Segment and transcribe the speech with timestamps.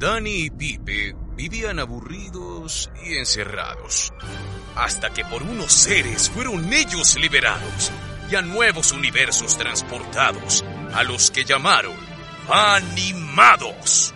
[0.00, 4.14] Danny y Pipe vivían aburridos y encerrados,
[4.74, 7.92] hasta que por unos seres fueron ellos liberados
[8.30, 11.94] y a nuevos universos transportados, a los que llamaron
[12.48, 14.14] animados.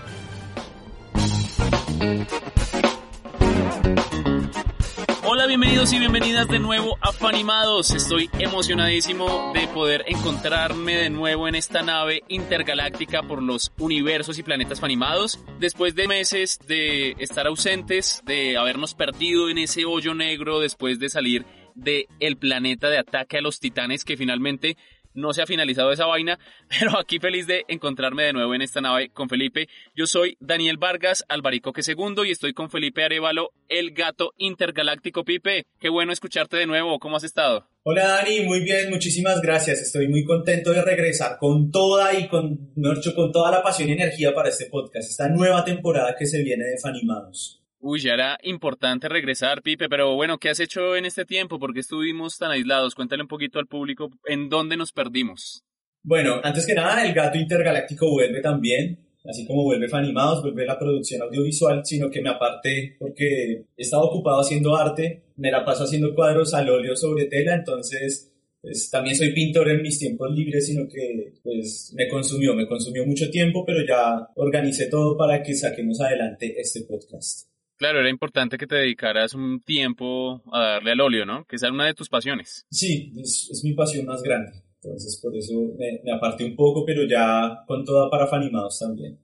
[5.47, 7.91] Bienvenidos y bienvenidas de nuevo a Fanimados.
[7.91, 14.43] Estoy emocionadísimo de poder encontrarme de nuevo en esta nave intergaláctica por los universos y
[14.43, 15.39] planetas fanimados.
[15.61, 21.11] Después de meses de estar ausentes, de habernos perdido en ese hoyo negro, después de
[21.11, 24.78] salir de planeta de ataque a los titanes que finalmente
[25.15, 28.81] no se ha finalizado esa vaina, pero aquí feliz de encontrarme de nuevo en esta
[28.81, 29.69] nave con Felipe.
[29.95, 35.67] Yo soy Daniel Vargas, Albaricoque segundo y estoy con Felipe Arevalo, el gato intergaláctico Pipe.
[35.81, 37.69] Qué bueno escucharte de nuevo, ¿cómo has estado?
[37.84, 39.81] Hola Dani, muy bien, muchísimas gracias.
[39.81, 42.73] Estoy muy contento de regresar con toda y con,
[43.15, 46.65] con toda la pasión y energía para este podcast, esta nueva temporada que se viene
[46.65, 47.64] de Fanimados.
[47.87, 51.59] Uy, ya era importante regresar, Pipe, pero bueno, ¿qué has hecho en este tiempo?
[51.59, 52.95] ¿Por qué estuvimos tan aislados?
[52.95, 55.63] Cuéntale un poquito al público en dónde nos perdimos.
[56.03, 60.79] Bueno, antes que nada, el gato intergaláctico vuelve también, así como vuelve Fanimados, vuelve la
[60.79, 65.85] producción audiovisual, sino que me aparte porque he estado ocupado haciendo arte, me la paso
[65.85, 70.69] haciendo cuadros al óleo sobre tela, entonces pues, también soy pintor en mis tiempos libres,
[70.69, 75.55] sino que pues me consumió, me consumió mucho tiempo, pero ya organicé todo para que
[75.55, 77.53] saquemos adelante este podcast.
[77.77, 81.44] Claro, era importante que te dedicaras un tiempo a darle al óleo, ¿no?
[81.44, 82.66] Que esa es una de tus pasiones.
[82.70, 84.53] Sí, es, mi pasión más grande.
[84.83, 89.19] Entonces, por eso me, me, aparté un poco, pero ya con toda para Fanimados también.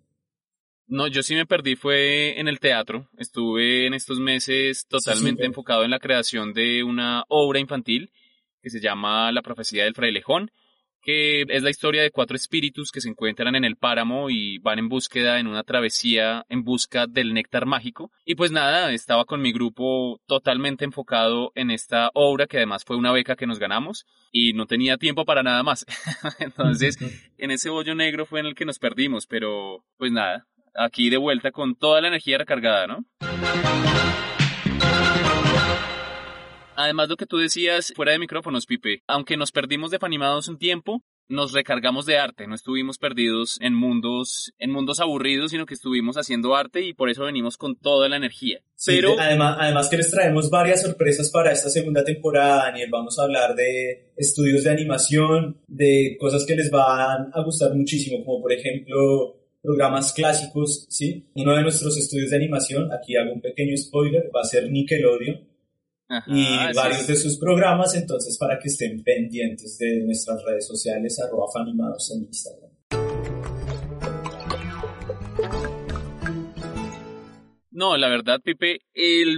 [0.86, 3.08] No, yo sí me perdí, fue en el teatro.
[3.16, 8.10] Estuve en estos meses totalmente enfocado en la creación de una obra infantil
[8.60, 10.50] que se llama La profecía del frailejón
[11.03, 14.78] que es la historia de cuatro espíritus que se encuentran en el páramo y van
[14.78, 18.11] en búsqueda en una travesía en busca del néctar mágico.
[18.25, 22.97] Y pues nada, estaba con mi grupo totalmente enfocado en esta obra que además fue
[22.97, 25.87] una beca que nos ganamos y no tenía tiempo para nada más.
[26.38, 26.99] Entonces,
[27.38, 31.17] en ese bollo negro fue en el que nos perdimos, pero pues nada, aquí de
[31.17, 33.05] vuelta con toda la energía recargada, ¿no?
[36.80, 40.58] Además, lo que tú decías fuera de micrófonos, Pipe, aunque nos perdimos de Fanimados un
[40.58, 45.74] tiempo, nos recargamos de arte, no estuvimos perdidos en mundos, en mundos aburridos, sino que
[45.74, 48.60] estuvimos haciendo arte y por eso venimos con toda la energía.
[48.86, 52.88] Pero además, además que les traemos varias sorpresas para esta segunda temporada, Daniel.
[52.90, 58.24] Vamos a hablar de estudios de animación, de cosas que les van a gustar muchísimo,
[58.24, 61.28] como por ejemplo programas clásicos, ¿sí?
[61.34, 65.50] Uno de nuestros estudios de animación, aquí hago un pequeño spoiler, va a ser Nickelodeon
[66.26, 71.47] y varios de sus programas, entonces para que estén pendientes de nuestras redes sociales, arroba
[71.53, 72.69] fanimados en Instagram.
[77.80, 78.82] No, la verdad, Pipe,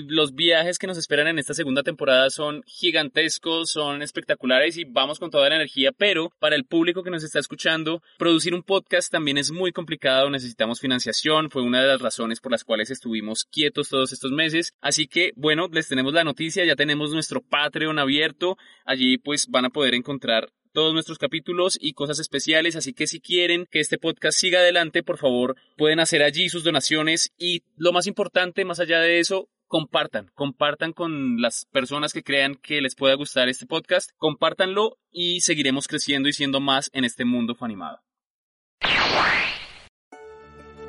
[0.08, 5.20] los viajes que nos esperan en esta segunda temporada son gigantescos, son espectaculares y vamos
[5.20, 9.12] con toda la energía, pero para el público que nos está escuchando, producir un podcast
[9.12, 13.44] también es muy complicado, necesitamos financiación, fue una de las razones por las cuales estuvimos
[13.44, 18.00] quietos todos estos meses, así que bueno, les tenemos la noticia, ya tenemos nuestro Patreon
[18.00, 23.06] abierto, allí pues van a poder encontrar todos nuestros capítulos y cosas especiales, así que
[23.06, 27.62] si quieren que este podcast siga adelante, por favor, pueden hacer allí sus donaciones y
[27.76, 32.80] lo más importante, más allá de eso, compartan, compartan con las personas que crean que
[32.80, 37.54] les pueda gustar este podcast, compártanlo y seguiremos creciendo y siendo más en este mundo
[37.54, 38.00] fanimado.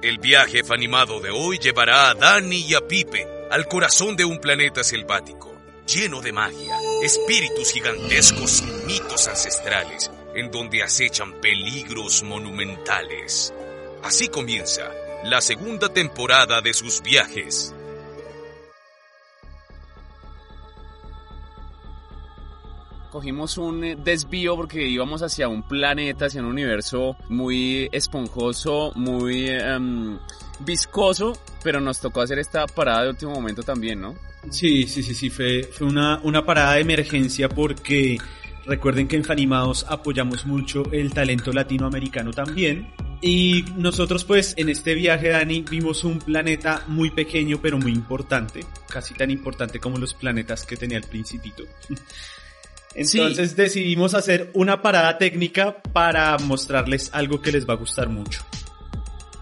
[0.01, 4.39] El viaje fanimado de hoy llevará a Dani y a Pipe al corazón de un
[4.39, 5.52] planeta selvático
[5.85, 13.53] lleno de magia, espíritus gigantescos y mitos ancestrales, en donde acechan peligros monumentales.
[14.03, 14.91] Así comienza
[15.23, 17.73] la segunda temporada de sus viajes.
[23.13, 29.49] Cogimos un eh, desvío porque íbamos hacia un planeta, hacia un universo muy esponjoso, muy
[29.49, 30.17] em,
[30.61, 34.15] viscoso, pero nos tocó hacer esta parada de último momento también, ¿no?
[34.49, 38.17] Sí, sí, sí, sí, fue, fue una, una parada de emergencia porque
[38.65, 44.95] recuerden que en Fanimados apoyamos mucho el talento latinoamericano también Y nosotros pues en este
[44.95, 50.15] viaje, Dani, vimos un planeta muy pequeño pero muy importante, casi tan importante como los
[50.15, 51.63] planetas que tenía el principito.
[52.95, 58.43] Entonces decidimos hacer una parada técnica para mostrarles algo que les va a gustar mucho.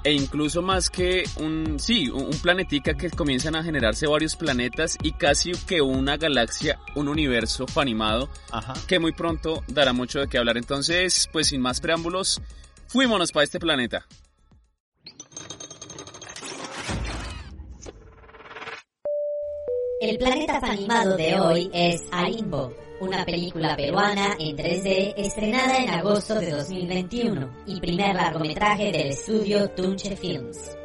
[0.04, 5.12] E incluso más que un, sí, un planetica que comienzan a generarse varios planetas y
[5.12, 8.28] casi que una galaxia, un universo animado,
[8.88, 10.58] que muy pronto dará mucho de qué hablar.
[10.58, 12.42] Entonces, pues sin más preámbulos,
[12.88, 14.08] fuímonos para este planeta.
[20.02, 26.36] El planeta animado de hoy es Aimbo una película peruana en 3D estrenada en agosto
[26.36, 30.78] de 2021 y primer largometraje del estudio Tunche Films.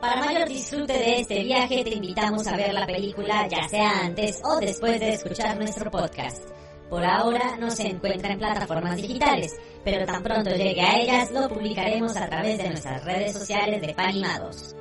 [0.00, 4.40] Para mayor disfrute de este viaje te invitamos a ver la película ya sea antes
[4.42, 6.48] o después de escuchar nuestro podcast.
[6.88, 9.54] Por ahora no se encuentra en plataformas digitales,
[9.84, 13.92] pero tan pronto llegue a ellas lo publicaremos a través de nuestras redes sociales de
[13.92, 14.74] Panimados.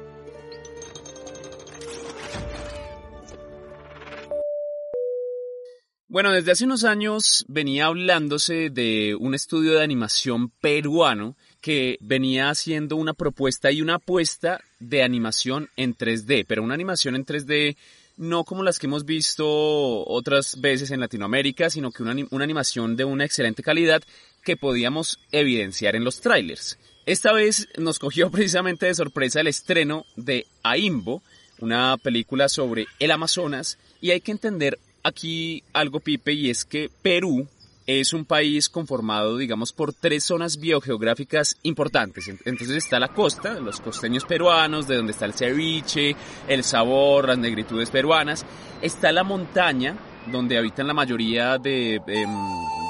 [6.13, 12.51] Bueno, desde hace unos años venía hablándose de un estudio de animación peruano que venía
[12.51, 17.77] haciendo una propuesta y una apuesta de animación en 3D, pero una animación en 3D
[18.17, 22.95] no como las que hemos visto otras veces en Latinoamérica, sino que una, una animación
[22.95, 24.03] de una excelente calidad
[24.43, 26.77] que podíamos evidenciar en los trailers.
[27.07, 31.23] Esta vez nos cogió precisamente de sorpresa el estreno de Aimbo,
[31.57, 36.89] una película sobre el Amazonas, y hay que entender aquí algo, Pipe, y es que
[37.01, 37.47] Perú
[37.85, 42.27] es un país conformado, digamos, por tres zonas biogeográficas importantes.
[42.45, 46.15] Entonces está la costa, los costeños peruanos, de donde está el ceviche,
[46.47, 48.45] el sabor, las negritudes peruanas.
[48.81, 49.97] Está la montaña,
[50.31, 52.29] donde habitan la mayoría de, em,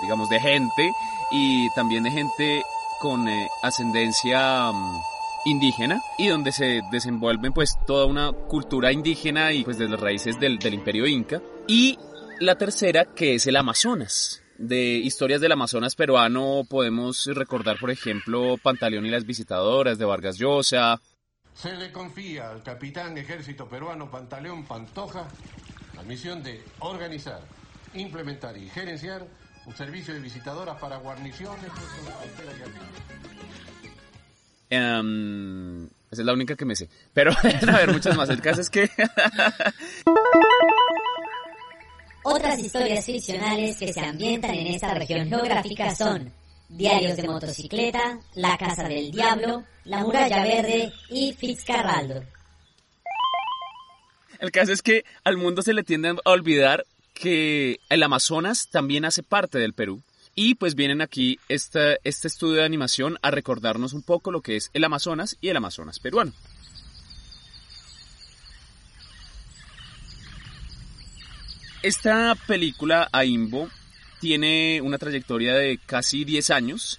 [0.03, 0.91] digamos, de gente
[1.31, 2.63] y también de gente
[2.99, 5.01] con eh, ascendencia mm,
[5.45, 10.39] indígena y donde se desenvuelven pues toda una cultura indígena y pues de las raíces
[10.39, 11.41] del, del imperio inca.
[11.67, 11.97] Y
[12.39, 14.41] la tercera que es el Amazonas.
[14.57, 20.37] De historias del Amazonas peruano podemos recordar, por ejemplo, Pantaleón y las visitadoras de Vargas
[20.37, 21.01] Llosa.
[21.53, 25.27] Se le confía al capitán ejército peruano Pantaleón Pantoja
[25.95, 27.41] la misión de organizar,
[27.93, 29.25] implementar y gerenciar
[29.65, 31.71] un servicio de visitadoras para guarniciones.
[34.71, 36.89] Um, esa es la única que me sé.
[37.13, 38.29] Pero a ver muchas más.
[38.29, 38.89] El caso es que...
[42.25, 46.31] Otras historias ficcionales que se ambientan en esta región geográfica son
[46.69, 52.23] Diarios de motocicleta, La Casa del Diablo, La Muralla Verde y Fitzcarraldo.
[54.39, 59.03] El caso es que al mundo se le tiende a olvidar que el Amazonas también
[59.03, 60.01] hace parte del Perú.
[60.33, 64.55] Y pues vienen aquí este, este estudio de animación a recordarnos un poco lo que
[64.55, 66.31] es el Amazonas y el Amazonas peruano.
[71.83, 73.67] Esta película, Aimbo,
[74.21, 76.97] tiene una trayectoria de casi 10 años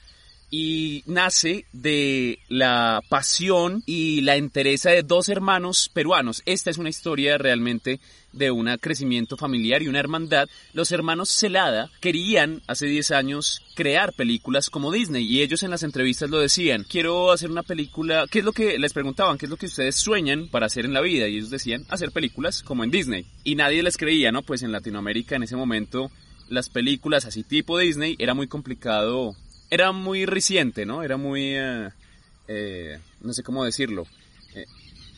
[0.56, 6.44] y nace de la pasión y la entereza de dos hermanos peruanos.
[6.46, 7.98] Esta es una historia realmente
[8.32, 10.48] de un crecimiento familiar y una hermandad.
[10.72, 15.82] Los hermanos Celada querían hace 10 años crear películas como Disney y ellos en las
[15.82, 19.38] entrevistas lo decían, quiero hacer una película, ¿qué es lo que les preguntaban?
[19.38, 21.26] ¿Qué es lo que ustedes sueñan para hacer en la vida?
[21.26, 23.26] Y ellos decían, hacer películas como en Disney.
[23.42, 24.42] Y nadie les creía, ¿no?
[24.42, 26.12] Pues en Latinoamérica en ese momento
[26.48, 29.34] las películas así tipo Disney era muy complicado
[29.74, 31.02] era muy reciente, ¿no?
[31.02, 31.88] Era muy, eh,
[32.46, 34.06] eh, no sé cómo decirlo,
[34.54, 34.66] eh,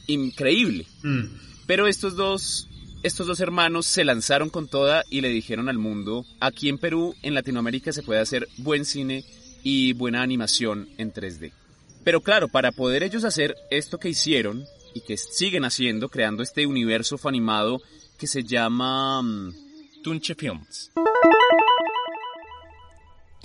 [0.06, 0.86] increíble.
[1.02, 1.24] Mm.
[1.66, 2.66] Pero estos dos,
[3.02, 7.14] estos dos hermanos se lanzaron con toda y le dijeron al mundo, aquí en Perú,
[7.22, 9.24] en Latinoamérica se puede hacer buen cine
[9.62, 11.52] y buena animación en 3D.
[12.02, 16.66] Pero claro, para poder ellos hacer esto que hicieron y que siguen haciendo, creando este
[16.66, 17.82] universo animado
[18.16, 19.54] que se llama mm,
[20.02, 20.92] Tunche Films.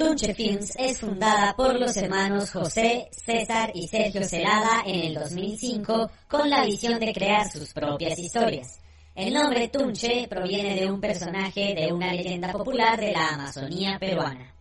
[0.01, 6.09] Tunche Films es fundada por los hermanos José, César y Sergio Celada en el 2005
[6.27, 8.79] con la visión de crear sus propias historias.
[9.13, 14.55] El nombre Tunche proviene de un personaje de una leyenda popular de la Amazonía peruana.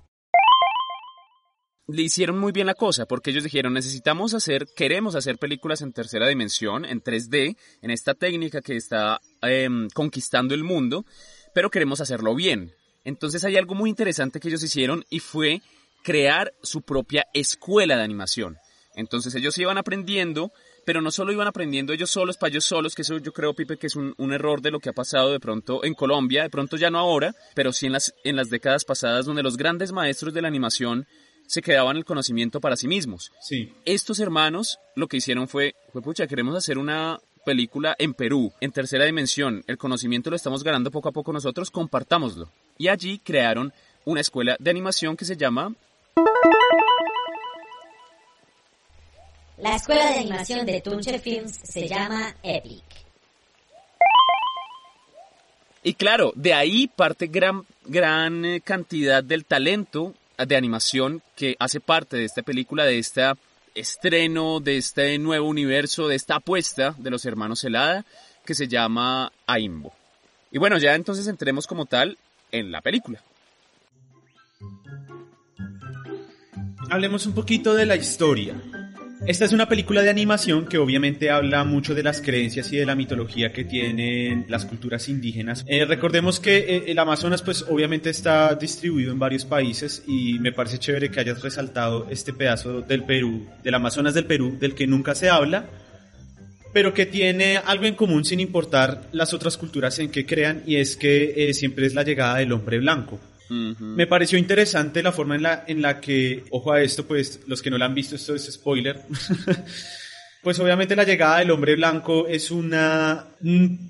[1.89, 5.95] Le hicieron muy bien la cosa porque ellos dijeron necesitamos hacer, queremos hacer películas en
[5.95, 11.07] tercera dimensión, en 3D, en esta técnica que está em, conquistando el mundo,
[11.55, 12.75] pero queremos hacerlo bien.
[13.05, 15.63] Entonces hay algo muy interesante que ellos hicieron y fue
[16.03, 18.59] crear su propia escuela de animación.
[18.95, 20.53] Entonces ellos iban aprendiendo,
[20.85, 23.77] pero no solo iban aprendiendo ellos solos, para ellos solos, que eso yo creo, Pipe,
[23.77, 26.77] que es un, error de lo que ha pasado de pronto en Colombia, de pronto
[26.77, 30.35] ya no ahora, pero sí en las, en las décadas pasadas, donde los grandes maestros
[30.35, 31.07] de la animación
[31.47, 33.33] se quedaban el conocimiento para sí mismos.
[33.41, 33.73] Sí.
[33.85, 38.73] Estos hermanos lo que hicieron fue, fue pucha, queremos hacer una película en Perú, en
[38.73, 42.49] tercera dimensión, el conocimiento lo estamos ganando poco a poco nosotros, compartámoslo.
[42.79, 43.73] Y allí crearon
[44.05, 45.75] una escuela de animación que se llama...
[49.59, 52.83] La escuela de animación de Tunche Films se llama Epic.
[55.83, 61.81] Y claro, de ahí parte gran, gran eh, cantidad del talento de animación que hace
[61.81, 63.23] parte de esta película, de este
[63.75, 68.05] estreno, de este nuevo universo, de esta apuesta de los hermanos Helada
[68.45, 69.93] que se llama Aimbo.
[70.51, 72.19] Y bueno, ya entonces entremos como tal
[72.51, 73.23] en la película.
[76.91, 78.61] Hablemos un poquito de la historia.
[79.27, 82.87] Esta es una película de animación que obviamente habla mucho de las creencias y de
[82.87, 85.63] la mitología que tienen las culturas indígenas.
[85.69, 90.53] Eh, recordemos que eh, el Amazonas pues obviamente está distribuido en varios países y me
[90.53, 94.87] parece chévere que hayas resaltado este pedazo del Perú, del Amazonas del Perú, del que
[94.87, 95.69] nunca se habla,
[96.73, 100.77] pero que tiene algo en común sin importar las otras culturas en que crean y
[100.77, 103.21] es que eh, siempre es la llegada del hombre blanco.
[103.51, 107.61] Me pareció interesante la forma en la, en la que, ojo a esto, pues los
[107.61, 109.03] que no la han visto, esto es spoiler.
[110.43, 113.27] Pues obviamente la llegada del hombre blanco es una,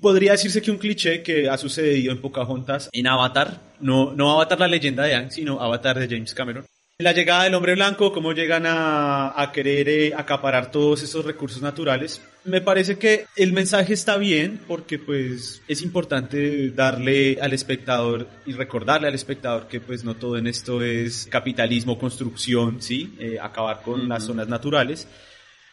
[0.01, 4.59] podría decirse que un cliché que ha sucedido en Pocahontas, en Avatar, no, no Avatar
[4.59, 6.65] la leyenda de Anne, sino Avatar de James Cameron.
[7.01, 11.59] La llegada del hombre blanco, cómo llegan a, a querer eh, acaparar todos esos recursos
[11.59, 12.21] naturales.
[12.43, 18.53] Me parece que el mensaje está bien porque pues es importante darle al espectador y
[18.53, 23.81] recordarle al espectador que pues no todo en esto es capitalismo, construcción, sí, eh, acabar
[23.81, 25.07] con las zonas naturales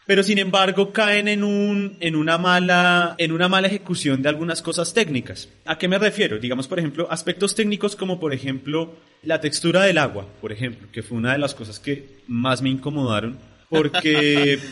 [0.09, 4.63] pero sin embargo caen en, un, en, una mala, en una mala ejecución de algunas
[4.63, 5.49] cosas técnicas.
[5.65, 6.39] ¿A qué me refiero?
[6.39, 11.03] Digamos, por ejemplo, aspectos técnicos como, por ejemplo, la textura del agua, por ejemplo, que
[11.03, 13.37] fue una de las cosas que más me incomodaron,
[13.69, 14.57] porque...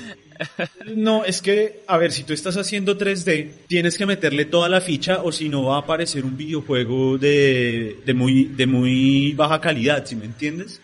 [0.96, 4.82] No, es que, a ver, si tú estás haciendo 3D, tienes que meterle toda la
[4.82, 9.60] ficha o si no va a aparecer un videojuego de, de, muy, de muy baja
[9.60, 10.79] calidad, ¿sí me entiendes?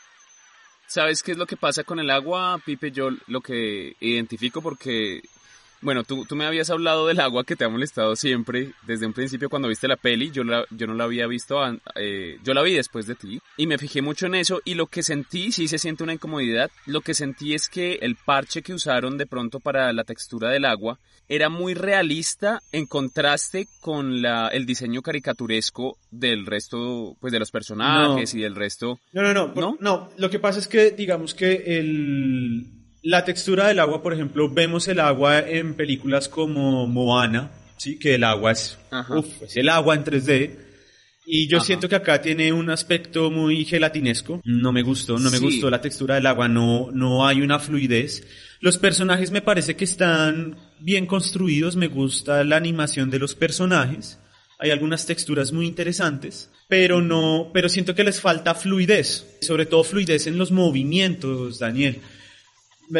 [0.94, 2.92] ¿Sabes qué es lo que pasa con el agua, Pipe?
[2.92, 5.24] Yo lo que identifico porque,
[5.84, 9.14] bueno, tú, tú me habías hablado del agua que te ha molestado siempre desde un
[9.14, 10.32] principio cuando viste la peli.
[10.32, 11.60] Yo, la, yo no la había visto,
[11.96, 14.88] eh, yo la vi después de ti y me fijé mucho en eso y lo
[14.88, 18.74] que sentí, sí se siente una incomodidad, lo que sentí es que el parche que
[18.74, 21.00] usaron de pronto para la textura del agua
[21.30, 27.52] era muy realista en contraste con la, el diseño caricaturesco del resto pues de los
[27.52, 29.00] personajes y del resto.
[29.14, 30.10] No, no, no, no, no.
[30.18, 34.88] Lo que pasa es que digamos que el, la textura del agua, por ejemplo, vemos
[34.88, 38.78] el agua en películas como Moana, sí, que el agua es,
[39.10, 40.60] uf, es el agua en 3D.
[41.26, 44.42] Y yo siento que acá tiene un aspecto muy gelatinesco.
[44.44, 48.26] No me gustó, no me gustó la textura del agua, no, no hay una fluidez.
[48.60, 54.20] Los personajes me parece que están bien construidos, me gusta la animación de los personajes.
[54.60, 59.84] Hay algunas texturas muy interesantes, pero no, pero siento que les falta fluidez, sobre todo
[59.84, 62.02] fluidez en los movimientos, Daniel.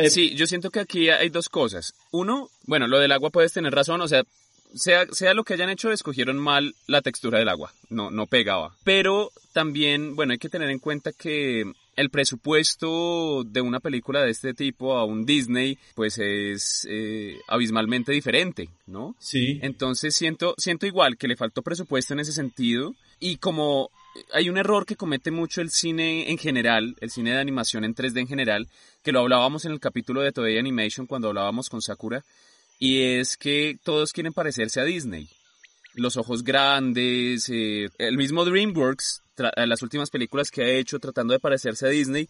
[0.10, 1.94] Sí, yo siento que aquí hay dos cosas.
[2.12, 4.24] Uno, bueno, lo del agua puedes tener razón, o sea,
[4.74, 8.76] sea, sea lo que hayan hecho, escogieron mal la textura del agua, no, no pegaba.
[8.84, 11.64] Pero también, bueno, hay que tener en cuenta que
[11.96, 18.12] el presupuesto de una película de este tipo a un Disney, pues es eh, abismalmente
[18.12, 19.16] diferente, ¿no?
[19.20, 19.60] Sí.
[19.62, 23.92] Entonces siento, siento igual que le faltó presupuesto en ese sentido y como
[24.34, 27.96] hay un error que comete mucho el cine en general, el cine de animación en
[27.96, 28.68] 3D en general,
[29.04, 32.24] que lo hablábamos en el capítulo de Today Animation cuando hablábamos con Sakura,
[32.80, 35.30] y es que todos quieren parecerse a Disney.
[35.96, 41.40] Los ojos grandes, eh, el mismo DreamWorks las últimas películas que ha hecho tratando de
[41.40, 42.30] parecerse a Disney.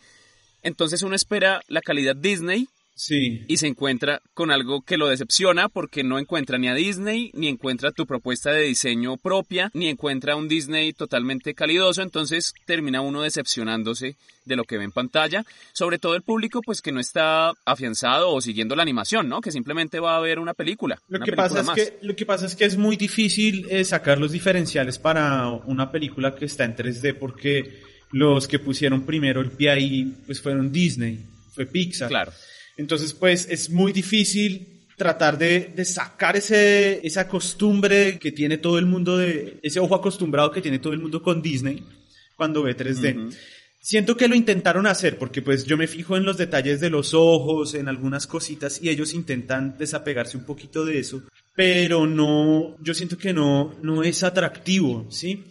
[0.61, 3.43] Entonces uno espera la calidad Disney Sí.
[3.47, 7.47] Y se encuentra con algo que lo decepciona porque no encuentra ni a Disney, ni
[7.47, 13.21] encuentra tu propuesta de diseño propia, ni encuentra un Disney totalmente calidoso, entonces termina uno
[13.21, 17.53] decepcionándose de lo que ve en pantalla, sobre todo el público pues que no está
[17.65, 19.41] afianzado o siguiendo la animación, ¿no?
[19.41, 20.99] Que simplemente va a ver una película.
[21.07, 24.19] Lo, que, pasa es que, lo que pasa es que es muy difícil eh, sacar
[24.19, 27.81] los diferenciales para una película que está en 3D porque
[28.11, 31.19] los que pusieron primero el pie ahí pues fueron Disney,
[31.53, 32.09] fue Pixar.
[32.09, 32.31] Claro.
[32.77, 38.85] Entonces, pues es muy difícil tratar de, sacar ese, esa costumbre que tiene todo el
[38.85, 41.83] mundo, de ese ojo acostumbrado que tiene todo el mundo con Disney
[42.35, 43.35] cuando ve 3D.
[43.81, 47.13] Siento que lo intentaron hacer porque pues yo me fijo en los detalles de los
[47.13, 51.21] ojos, en algunas cositas y ellos intentan desapegarse un poquito de eso,
[51.53, 55.43] pero no, yo siento que no, no es atractivo, ¿sí?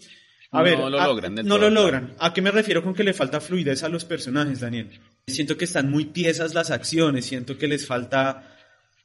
[0.50, 1.35] A no ver, lo logran.
[1.45, 2.14] no lo logran.
[2.19, 4.88] ¿A qué me refiero con que le falta fluidez a los personajes, Daniel?
[5.26, 8.49] Siento que están muy tiesas las acciones, siento que les falta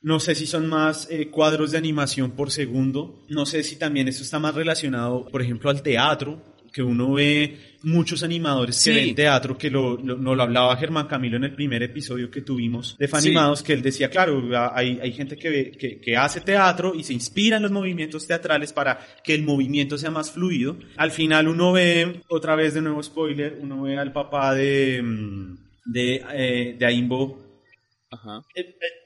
[0.02, 3.26] no sé si son más eh, cuadros de animación por segundo.
[3.30, 7.58] No sé si también esto está más relacionado, por ejemplo, al teatro, que uno ve
[7.84, 11.82] muchos animadores que ven teatro, que lo, no lo hablaba Germán Camilo en el primer
[11.82, 14.44] episodio que tuvimos de Fanimados, que él decía, claro,
[14.74, 18.74] hay, hay gente que, que, que, hace teatro y se inspira en los movimientos teatrales
[18.74, 20.78] para que el movimiento sea más fluido.
[20.98, 25.67] Al final uno ve, otra vez de nuevo spoiler, uno ve al papá de, mm,
[25.88, 27.48] de, eh, de Aimbo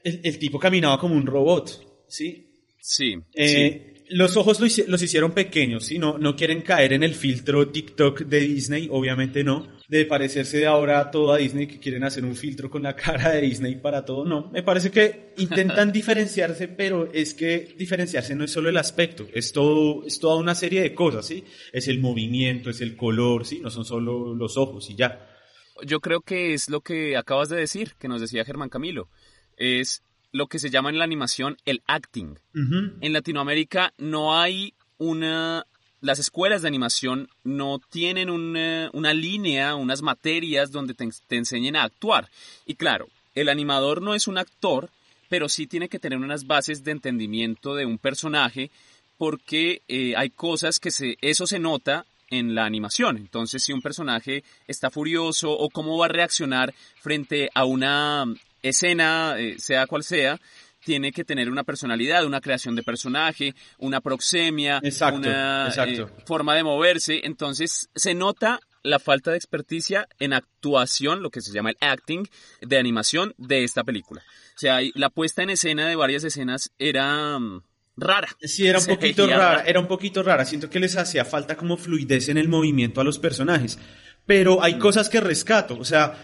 [0.04, 2.48] el, tipo caminaba como un robot, ¿sí?
[2.80, 3.16] Sí.
[3.34, 5.98] Eh, los ojos los, hicieron pequeños, ¿sí?
[5.98, 9.80] No, no quieren caer en el filtro TikTok de Disney, obviamente no.
[9.88, 13.30] De parecerse de ahora todo a Disney, que quieren hacer un filtro con la cara
[13.30, 14.50] de Disney para todo, no.
[14.50, 19.52] Me parece que intentan diferenciarse, pero es que diferenciarse no es solo el aspecto, es
[19.52, 21.44] todo, es toda una serie de cosas, ¿sí?
[21.72, 23.60] Es el movimiento, es el color, ¿sí?
[23.60, 25.28] No son solo los ojos y ya
[25.82, 29.08] yo creo que es lo que acabas de decir, que nos decía Germán Camilo.
[29.56, 30.02] Es
[30.32, 32.38] lo que se llama en la animación el acting.
[32.54, 35.66] En Latinoamérica no hay una...
[36.00, 41.84] Las escuelas de animación no tienen una, una línea, unas materias donde te, enseñen a
[41.84, 42.28] actuar.
[42.66, 44.90] Y claro, el animador no es un actor,
[45.28, 48.70] pero sí tiene que tener unas bases de entendimiento de un personaje
[49.16, 53.18] porque eh, hay cosas que se, eso se nota en la animación.
[53.18, 58.24] Entonces, si un personaje está furioso o cómo va a reaccionar frente a una
[58.62, 60.40] escena, eh, sea cual sea,
[60.84, 64.80] tiene que tener una personalidad, una creación de personaje, una proxemia,
[65.12, 67.20] una eh, forma de moverse.
[67.22, 72.26] Entonces, se nota la falta de experticia en actuación, lo que se llama el acting
[72.62, 74.22] de animación de esta película.
[74.56, 77.62] O sea, la puesta en escena de varias escenas era mm,
[77.96, 78.28] rara.
[78.40, 80.44] Sí, era un poquito rara, era un poquito rara.
[80.44, 83.78] Siento que les hacía falta como fluidez en el movimiento a los personajes.
[84.26, 84.78] Pero hay mm.
[84.78, 86.14] cosas que rescato, o sea,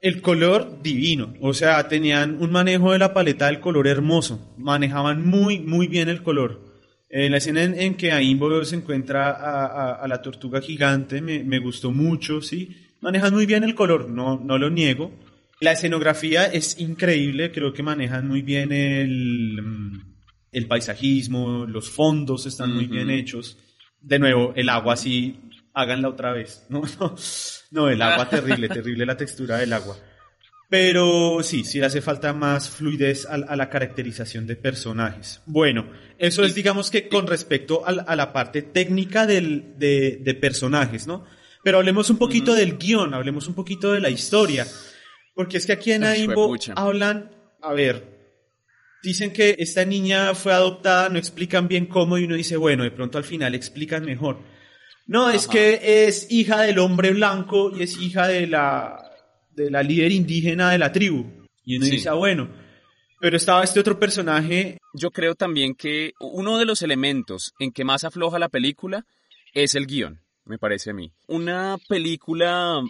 [0.00, 5.26] el color divino, o sea, tenían un manejo de la paleta del color hermoso, manejaban
[5.26, 6.68] muy, muy bien el color.
[7.10, 9.30] En la escena en, que Aimbo se encuentra
[9.94, 12.76] a, la tortuga gigante me, me, gustó mucho, sí.
[13.00, 15.10] Manejan muy bien el color, no, no lo niego.
[15.60, 20.07] La escenografía es increíble, creo que manejan muy bien el, mm,
[20.52, 23.58] el paisajismo, los fondos están muy bien hechos.
[24.00, 25.40] De nuevo, el agua sí,
[25.74, 26.66] háganla otra vez.
[26.70, 26.82] No,
[27.70, 29.96] no, el agua terrible, terrible la textura del agua.
[30.70, 35.40] Pero sí, sí hace falta más fluidez a, la caracterización de personajes.
[35.46, 41.24] Bueno, eso es digamos que con respecto a, la parte técnica del, de, personajes, ¿no?
[41.64, 44.66] Pero hablemos un poquito del guion, hablemos un poquito de la historia.
[45.34, 47.30] Porque es que aquí en Aimbo hablan,
[47.62, 48.17] a ver,
[49.02, 52.90] Dicen que esta niña fue adoptada, no explican bien cómo y uno dice, bueno, de
[52.90, 54.42] pronto al final explican mejor.
[55.06, 58.98] No, es que es hija del hombre blanco y es hija de la,
[59.54, 61.24] de la líder indígena de la tribu.
[61.64, 62.48] Y uno dice, ah, bueno.
[63.20, 64.78] Pero estaba este otro personaje.
[64.94, 69.06] Yo creo también que uno de los elementos en que más afloja la película
[69.54, 71.12] es el guion, me parece a mí.
[71.26, 72.80] Una película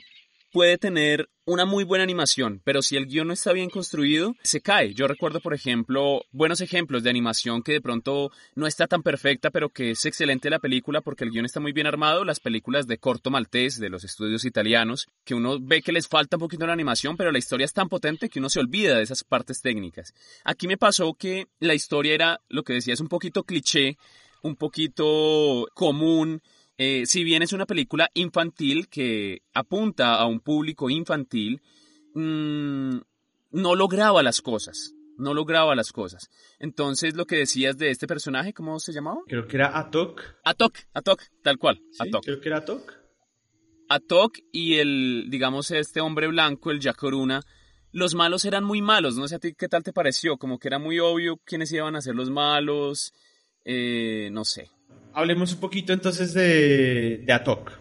[0.53, 4.61] puede tener una muy buena animación, pero si el guion no está bien construido, se
[4.61, 4.93] cae.
[4.93, 9.51] Yo recuerdo, por ejemplo, buenos ejemplos de animación que de pronto no está tan perfecta,
[9.51, 12.25] pero que es excelente la película porque el guion está muy bien armado.
[12.25, 16.37] Las películas de corto maltés, de los estudios italianos, que uno ve que les falta
[16.37, 19.05] un poquito la animación, pero la historia es tan potente que uno se olvida de
[19.05, 20.13] esas partes técnicas.
[20.45, 23.97] Aquí me pasó que la historia era, lo que decía, es un poquito cliché,
[24.43, 26.43] un poquito común,
[26.81, 31.61] eh, si bien es una película infantil que apunta a un público infantil,
[32.15, 32.99] mm,
[33.51, 34.95] no lograba las cosas.
[35.17, 36.31] No lograba las cosas.
[36.61, 39.19] Entonces, lo que decías de este personaje, ¿cómo se llamaba?
[39.27, 40.23] Creo que era Atok.
[40.45, 41.81] Atok, Atok, tal cual.
[41.99, 42.25] Atok.
[42.25, 42.95] Creo que era Atok.
[43.89, 47.43] Atok y el, digamos, este hombre blanco, el Yakoruna,
[47.91, 49.17] los malos eran muy malos.
[49.17, 51.97] No sé a ti qué tal te pareció, como que era muy obvio quiénes iban
[51.97, 53.13] a ser los malos.
[53.65, 54.71] Eh, no sé
[55.13, 57.73] hablemos un poquito entonces de, de Atok.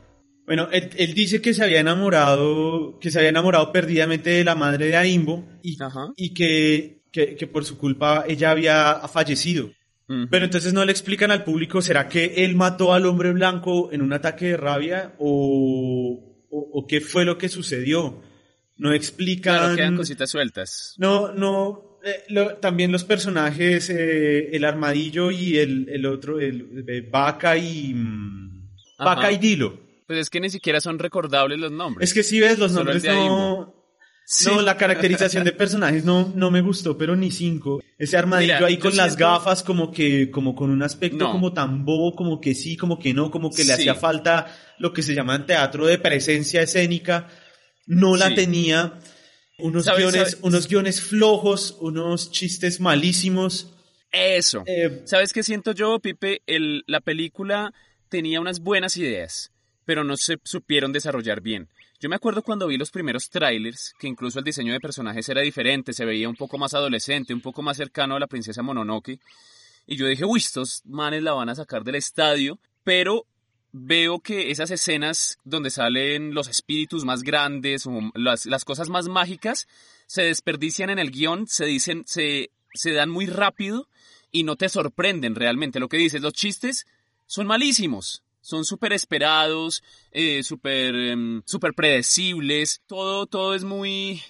[0.47, 4.87] Bueno, él, dice que se había enamorado, que se había enamorado perdidamente de la madre
[4.87, 5.77] de Aimbo y,
[6.15, 9.69] y que, que, por su culpa ella había fallecido.
[10.07, 14.01] Pero entonces no le explican al público, ¿será que él mató al hombre blanco en
[14.01, 18.21] un ataque de rabia o, o, qué fue lo que sucedió?
[18.77, 19.57] No explican...
[19.57, 20.95] Claro, quedan cositas sueltas.
[20.97, 27.57] No, no, eh, también los personajes, eh, el armadillo y el, el otro, el, Vaca
[27.57, 27.93] y.
[27.93, 29.79] Mm, Vaca y Dilo.
[30.07, 32.09] Pues es que ni siquiera son recordables los nombres.
[32.09, 33.77] Es que si ves, los nombres no.
[34.45, 37.81] No, la caracterización de personajes no, no me gustó, pero ni cinco.
[37.97, 42.13] Ese armadillo ahí con las gafas, como que, como con un aspecto como tan bobo,
[42.13, 45.35] como que sí, como que no, como que le hacía falta lo que se llama
[45.35, 47.29] en teatro de presencia escénica.
[47.85, 48.99] No la tenía.
[49.59, 53.73] Unos ¿Sabes- guiones, unos guiones flojos, unos chistes malísimos.
[54.11, 54.63] Eso.
[54.67, 56.41] Eh, ¿Sabes qué siento yo, Pipe?
[56.45, 57.73] El, la película
[58.09, 59.51] tenía unas buenas ideas,
[59.83, 61.67] pero no se supieron desarrollar bien.
[61.99, 65.41] Yo me acuerdo cuando vi los primeros trailers, que incluso el diseño de personajes era
[65.41, 69.19] diferente, se veía un poco más adolescente, un poco más cercano a la princesa Mononoke.
[69.87, 73.25] Y yo dije, uy, estos manes la van a sacar del estadio, pero
[73.71, 79.07] veo que esas escenas donde salen los espíritus más grandes o las, las cosas más
[79.07, 79.67] mágicas
[80.07, 83.87] se desperdician en el guion, se dicen, se, se dan muy rápido
[84.31, 85.79] y no te sorprenden realmente.
[85.79, 86.87] Lo que dices, los chistes
[87.27, 88.23] son malísimos.
[88.41, 92.81] Son súper esperados, eh, súper em, súper predecibles.
[92.87, 94.21] Todo, todo es muy...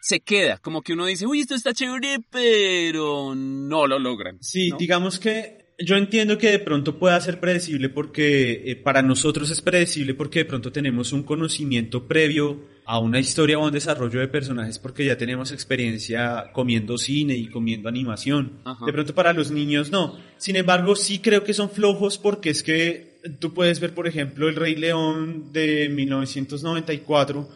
[0.00, 4.38] Se queda, como que uno dice, uy, esto está chévere, pero no lo logran.
[4.42, 4.76] Sí, ¿no?
[4.76, 9.60] digamos que yo entiendo que de pronto pueda ser predecible porque eh, para nosotros es
[9.60, 14.20] predecible porque de pronto tenemos un conocimiento previo a una historia o a un desarrollo
[14.20, 18.60] de personajes porque ya tenemos experiencia comiendo cine y comiendo animación.
[18.64, 18.86] Ajá.
[18.86, 20.16] De pronto para los niños no.
[20.36, 24.48] Sin embargo, sí creo que son flojos porque es que tú puedes ver, por ejemplo,
[24.48, 27.48] El Rey León de 1994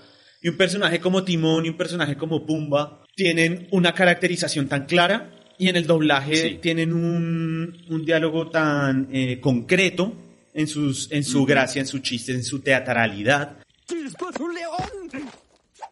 [0.43, 5.38] y un personaje como Timón y un personaje como Pumba tienen una caracterización tan clara
[5.59, 6.59] y en el doblaje Sí.
[6.63, 10.13] tienen un, un diálogo tan eh, concreto
[10.55, 13.59] en, sus, en su gracia, en su chiste, en su teatralidad.
[13.87, 15.29] ¡Chispas, un león!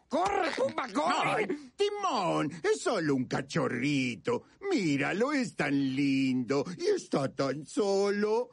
[0.09, 1.49] ¡Corre, Pumba, corre!
[1.77, 4.45] Timón, es solo un cachorrito.
[4.71, 8.51] Míralo, es tan lindo y está tan solo.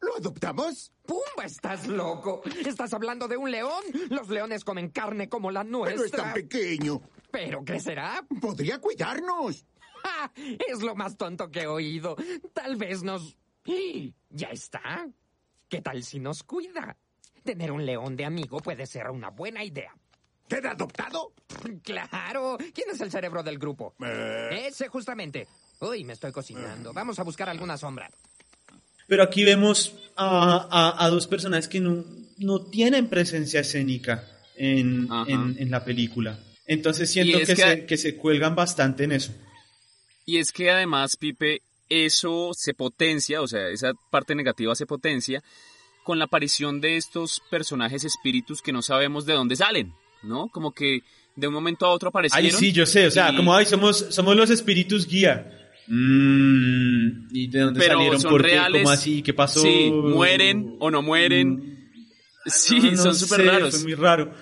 [0.00, 0.92] ¿Lo adoptamos?
[1.04, 2.42] ¡Pumba, estás loco!
[2.64, 3.82] ¿Estás hablando de un león?
[4.08, 5.94] Los leones comen carne como la nuestra.
[5.96, 7.00] Pero es tan pequeño.
[7.30, 8.24] ¿Pero crecerá?
[8.40, 9.64] Podría cuidarnos.
[10.02, 10.32] ¡Ja!
[10.68, 12.16] Es lo más tonto que he oído.
[12.52, 13.36] Tal vez nos...
[13.64, 14.14] ¡Y!
[14.30, 15.08] ¿Ya está?
[15.68, 16.96] ¿Qué tal si nos cuida?
[17.44, 19.94] Tener un león de amigo puede ser una buena idea.
[20.48, 21.32] ¿Queda adoptado?
[21.84, 22.58] ¡Claro!
[22.74, 23.94] ¿Quién es el cerebro del grupo?
[24.04, 24.66] Eh.
[24.68, 25.46] Ese, justamente.
[25.80, 26.92] Uy, me estoy cocinando.
[26.92, 28.10] Vamos a buscar alguna sombra.
[29.06, 32.04] Pero aquí vemos a, a- a dos personajes que no,
[32.38, 34.24] no tienen presencia escénica
[34.56, 35.30] en, Ajá.
[35.30, 36.38] en, en la película.
[36.66, 39.32] Entonces siento Y es que, que- se, que se cuelgan bastante en eso.
[40.30, 45.42] Y es que además, Pipe, eso se potencia, o sea, esa parte negativa se potencia
[46.04, 50.48] con la aparición de estos personajes espíritus que no sabemos de dónde salen, ¿no?
[50.52, 51.00] Como que
[51.34, 52.46] de un momento a otro aparecieron.
[52.46, 55.50] Ay, sí, yo sé, o sea, y- como, ay, somos, somos los espíritus guía.
[55.88, 58.20] Mm, ¿Y de dónde pero salieron?
[58.20, 58.48] son ¿Por qué?
[58.52, 58.82] reales.
[58.82, 59.22] ¿Cómo así?
[59.22, 59.60] ¿Qué pasó?
[59.62, 61.90] Sí, mueren o no mueren.
[62.46, 63.70] Sí, No, no son súper raros.
[63.74, 64.32] Fue muy raro.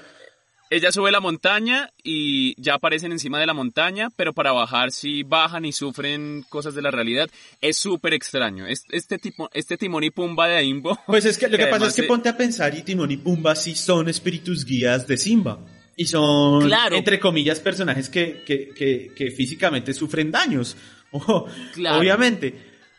[0.71, 5.23] Ella sube la montaña y ya aparecen encima de la montaña, pero para bajar sí
[5.23, 7.31] bajan y sufren cosas de la realidad.
[7.61, 8.67] Es súper extraño.
[8.67, 10.99] Es- Este, tipo, este Timón y Pumba de Aimbo.
[11.07, 13.11] Pues es que lo que, pasa además es que de- ponte a pensar y Timón
[13.11, 15.59] y Pumba sí son espíritus guías de Simba.
[15.97, 16.97] Y son, Claro.
[16.97, 20.77] entre comillas, personajes que, que, que, que físicamente sufren daños.
[21.11, 21.99] Ojo, Claro.
[21.99, 22.55] Obviamente.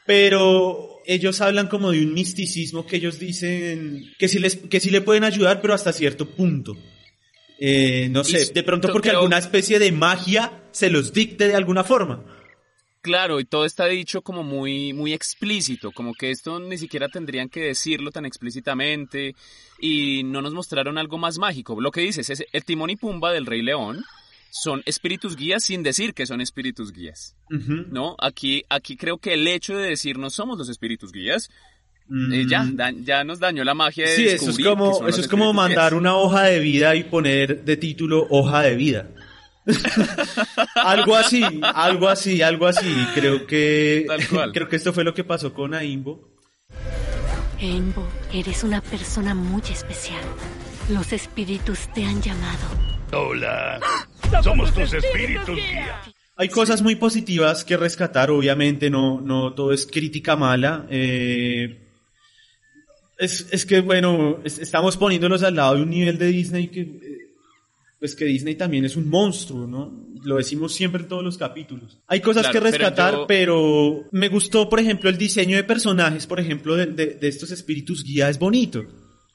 [0.05, 4.89] Pero ellos hablan como de un misticismo que ellos dicen que sí, les, que sí
[4.89, 6.75] le pueden ayudar, pero hasta cierto punto.
[7.59, 11.11] Eh, no sé, Y de pronto to- porque creo- alguna especie de magia se los
[11.13, 12.23] dicte de alguna forma.
[13.01, 17.47] Claro, y todo está dicho como muy, muy explícito, como que esto ni siquiera tendrían
[17.47, 19.35] que decirlo tan explícitamente
[19.79, 21.79] y no nos mostraron algo más mágico.
[21.79, 24.03] Lo que dices es el Timón y Pumba del Rey León
[24.51, 27.35] son espíritus guías sin decir que son espíritus guías.
[27.49, 28.15] ¿no?
[28.19, 31.49] Aquí, aquí creo que el hecho de decir no somos los espíritus guías
[32.09, 32.33] Mm.
[32.33, 35.27] eh, ya, da- ya nos dañó la magia de Sí, eso es como, eso es
[35.27, 39.07] como mandar una hoja de vida y poner de título hoja de vida.
[40.75, 42.91] algo así, algo así, algo así.
[43.13, 44.51] Creo que, Tal cual.
[44.53, 46.29] creo que esto fue lo que pasó con Aimbo.
[47.59, 50.21] Aimbo, eres una persona muy especial.
[50.89, 52.67] Los espíritus te han llamado.
[53.11, 53.79] Hola.
[54.43, 56.01] Somos tus espíritus guía.
[56.37, 60.85] Hay cosas muy positivas que rescatar, obviamente, no, no todo es crítica mala.
[60.89, 61.85] eh,
[63.19, 66.81] es, es que, bueno, es- estamos poniéndolos al lado de un nivel de Disney que,
[66.81, 67.17] eh,
[67.99, 70.07] pues que Disney también es un monstruo, ¿no?
[70.23, 71.99] Lo decimos siempre en todos los capítulos.
[72.07, 75.63] Hay cosas Claro, que pero rescatar, yo- pero, me gustó, por ejemplo, el diseño de
[75.65, 78.83] personajes, por ejemplo, de, de- de estos espíritus guía es bonito.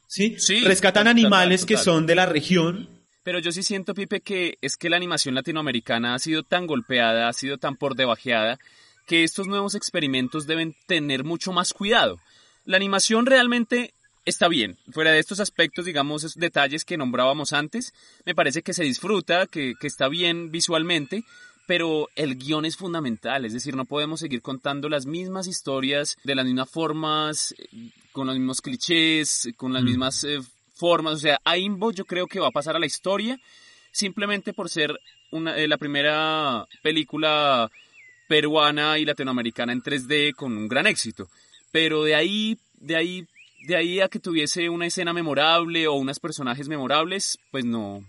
[0.07, 0.37] ¿Sí?
[0.39, 1.85] Sí, Rescatan total, animales que total.
[1.85, 2.89] son de la región,
[3.23, 7.27] Pero yo sí siento, Pipe, que es que la animación latinoamericana ha sido tan golpeada,
[7.27, 8.59] ha sido tan por debajeada,
[9.07, 12.19] que estos nuevos experimentos deben tener mucho más cuidado.
[12.65, 13.93] La animación realmente
[14.25, 14.79] está bien.
[14.91, 17.93] Fuera de estos aspectos, digamos, esos detalles que nombrábamos antes,
[18.25, 21.25] me parece que se disfruta, que, que está bien visualmente,
[21.67, 26.35] pero el guion es fundamental, es decir, no podemos seguir contando las mismas historias de
[26.35, 27.55] las mismas formas,
[28.13, 29.87] con los mismos clichés, con las Mm.
[29.87, 30.41] mismas eh,
[30.75, 33.39] formas, o sea, Aimbo yo creo que va a pasar a la historia
[33.93, 34.99] simplemente por ser
[35.31, 37.71] una, eh, la primera película
[38.29, 41.29] peruana y latinoamericana en 3D con un gran éxito.
[41.75, 43.27] Pero de ahí, de ahí,
[43.67, 48.01] de ahí a que tuviese una escena memorable o unos personajes memorables, pues no,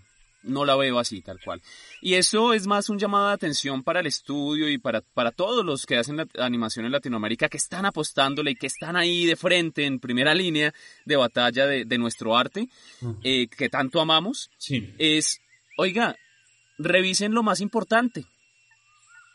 [0.44, 1.60] no la veo así, tal cual.
[2.00, 5.64] Y eso es más un llamado de atención para el estudio y para, para todos
[5.64, 9.34] los que hacen la animación en Latinoamérica, que están apostándole y que están ahí de
[9.34, 10.72] frente, en primera línea
[11.04, 12.68] de batalla de, de nuestro arte,
[13.24, 14.48] eh, que tanto amamos.
[14.58, 14.94] Sí.
[14.96, 15.40] Es,
[15.76, 16.14] oiga,
[16.78, 18.26] revisen lo más importante.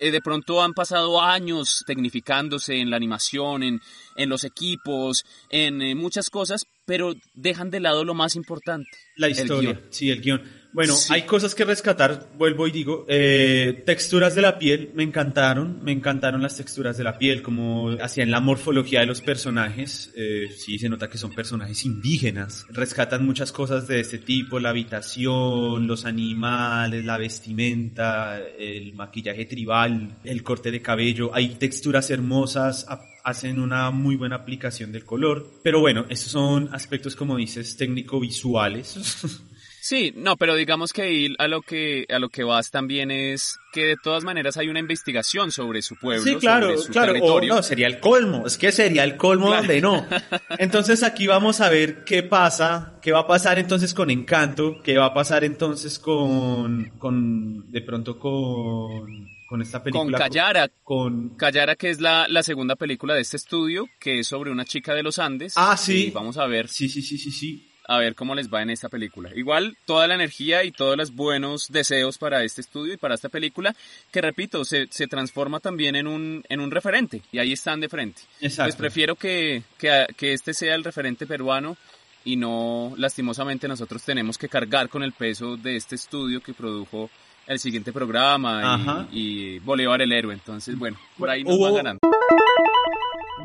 [0.04, 3.82] Eh, de pronto han pasado años tecnificándose en la animación, en,
[4.16, 8.90] en los equipos, en eh, muchas cosas, pero dejan de lado lo más importante.
[9.16, 10.42] La historia, sí, el guion.
[10.74, 15.82] Bueno, hay cosas que rescatar, vuelvo y digo, eh, texturas de la piel, me encantaron,
[15.84, 20.50] me encantaron las texturas de la piel, como hacían la morfología de los personajes, eh,
[20.58, 25.88] sí se nota que son personajes indígenas, rescatan muchas cosas de este tipo, la habitación,
[25.88, 32.86] los animales, la vestimenta, el maquillaje tribal, el corte de cabello, hay texturas hermosas,
[33.24, 39.42] hacen una muy buena aplicación del color, pero bueno, estos son aspectos como dices técnico-visuales.
[39.84, 43.58] Sí, no, pero digamos que ahí a lo que a lo que vas también es
[43.74, 47.12] que de todas maneras hay una investigación sobre su pueblo, Sí, claro, sobre su claro.
[47.14, 47.56] O territorio.
[47.56, 48.46] no, sería el colmo.
[48.46, 49.62] Es que sería el colmo Claro.
[49.64, 50.06] donde no.
[50.60, 55.00] Entonces aquí vamos a ver qué pasa, qué va a pasar entonces con Encanto, qué
[55.00, 60.18] va a pasar entonces con, con de pronto con, con esta con película.
[60.18, 64.50] Callara, con Callara que es la, la segunda película de este estudio, que es sobre
[64.50, 65.56] una chica de los Andes.
[65.58, 66.06] Ah, sí.
[66.06, 66.70] Y vamos a ver.
[66.70, 67.70] Sí, sí, sí, sí, sí.
[67.86, 69.30] A ver cómo les va en esta película.
[69.36, 73.28] Igual toda la energía y todos los buenos deseos para este estudio y para esta
[73.28, 73.76] película,
[74.10, 77.22] que repito, se, se transforma también en un, en un referente.
[77.34, 78.22] Y ahí están de frente.
[78.40, 78.70] Exacto.
[78.70, 81.76] Pues prefiero que, que, que este sea el referente peruano
[82.24, 87.10] y no, lastimosamente, nosotros tenemos que cargar con el peso de este estudio que produjo
[87.52, 90.34] el siguiente programa y, y Bolívar el héroe.
[90.34, 92.00] Entonces, bueno, por ahí nos van ganando.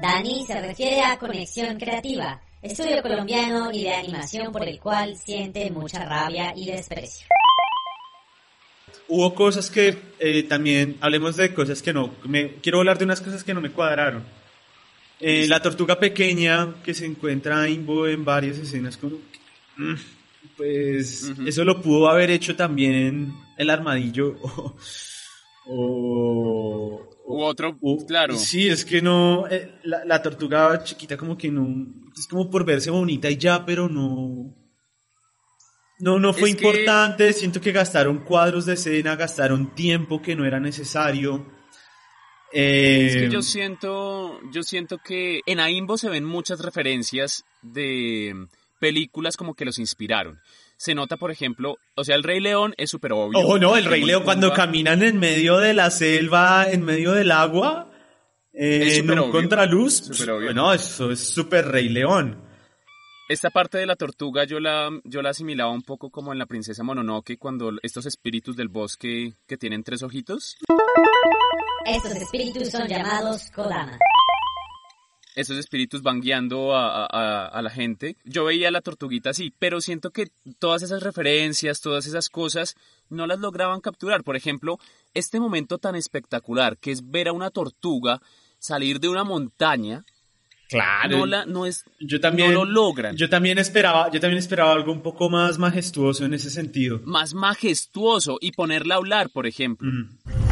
[0.01, 5.71] Dani se refiere a Conexión Creativa, estudio colombiano y de animación por el cual siente
[5.71, 7.27] mucha rabia y desprecio.
[9.09, 13.21] Hubo cosas que eh, también, hablemos de cosas que no, me, quiero hablar de unas
[13.21, 14.25] cosas que no me cuadraron.
[15.19, 19.17] Eh, la tortuga pequeña que se encuentra Imbo en varias escenas, como,
[19.77, 19.95] mm,
[20.57, 24.77] pues eso lo pudo haber hecho también el armadillo o...
[25.69, 28.37] o- U otro, o- claro.
[28.37, 31.67] Sí, es que no, eh, la, la tortuga chiquita como que no,
[32.17, 34.55] es como por verse bonita y ya, pero no...
[35.99, 40.37] No, no fue Es que- importante, siento que gastaron cuadros de escena, gastaron tiempo que
[40.37, 41.51] no era necesario.
[42.53, 48.47] Eh, Es que yo siento, yo siento que en Aimbo se ven muchas referencias de
[48.79, 50.41] películas como que los inspiraron.
[50.77, 53.39] Se nota, por ejemplo, o sea, el Rey León es súper obvio.
[53.39, 57.33] Ojo, no, el Rey León cuando caminan en medio de la selva, en medio del
[57.33, 57.91] agua,
[58.53, 62.43] eh, Es en un obvio, contraluz, bueno, eso es súper Rey León.
[63.29, 66.47] Esta parte de la tortuga yo la, yo la asimilaba un poco como en la
[66.47, 70.57] princesa Mononoke cuando estos espíritus del bosque que tienen tres ojitos,
[71.87, 73.99] Estos espíritus son llamados Kodama.
[75.37, 78.17] Esos espíritus van guiando a, a- la gente.
[78.25, 82.75] Yo veía a la tortuguita así, pero siento que todas esas referencias, todas esas cosas,
[83.11, 84.25] no las lograban capturar.
[84.25, 84.79] Por ejemplo,
[85.15, 88.21] este momento tan espectacular que es ver a una tortuga
[88.59, 90.05] salir de una montaña.
[90.69, 91.19] Claro.
[91.19, 93.17] No, la, no, es, Yo también, no lo logran.
[93.17, 97.01] Yo también esperaba, yo también esperaba algo un poco más majestuoso en ese sentido.
[97.05, 99.89] Más majestuoso y ponerla a hablar, por ejemplo.
[99.93, 100.46] Mm.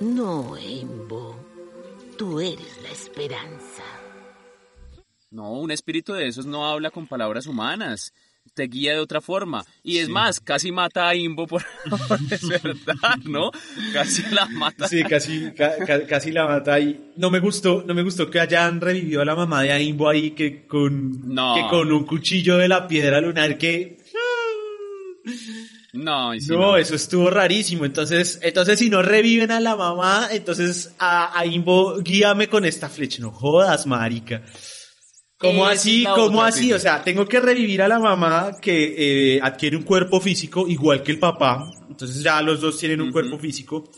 [0.00, 1.36] No, Embo.
[2.16, 3.82] Tú eres la esperanza.
[5.30, 8.12] No, un espíritu de esos no habla con palabras humanas.
[8.54, 9.64] Te guía de otra forma.
[9.84, 10.12] Y es Sí.
[10.12, 11.62] más, casi mata a Imbo por,
[12.30, 13.50] es verdad, ¿no?
[13.92, 14.88] Casi la mata.
[14.88, 17.12] Sí, casi, ca- ca- casi la mata ahí.
[17.16, 20.32] No me gustó, no me gustó que hayan revivido a la mamá de Aimbo ahí
[20.32, 21.54] que con, No.
[21.54, 23.98] que con un cuchillo de la piedra lunar que
[25.92, 27.84] No, y sí, no, eso estuvo rarísimo.
[27.84, 32.88] Entonces, entonces si no reviven a la mamá, entonces a, a Imbo guíame con esta
[32.88, 33.20] flecha.
[33.20, 34.42] No jodas, marica.
[35.36, 36.02] ¿Cómo así?
[36.02, 36.72] la ¿Cómo otra, así?
[36.72, 41.02] O sea, tengo que revivir a la mamá que eh, adquiere un cuerpo físico igual
[41.02, 41.68] que el papá.
[41.88, 43.90] Entonces ya los dos tienen un cuerpo físico.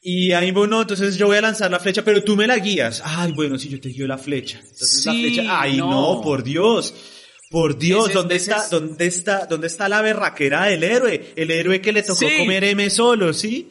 [0.00, 3.02] Y ahí bueno, entonces yo voy a lanzar la flecha, pero tú me la guías.
[3.04, 4.58] Ay, bueno, si yo te guío la flecha.
[4.58, 6.14] Entonces la Sí, flecha, ay, no.
[6.16, 6.20] no.
[6.22, 6.92] por Dios.
[7.52, 11.32] Por Dios, Ese- ¿dónde ese está, es- dónde está, dónde está la berraquera del héroe?
[11.36, 12.38] El héroe que le tocó Sí.
[12.38, 13.68] comer M solo, ¿sí?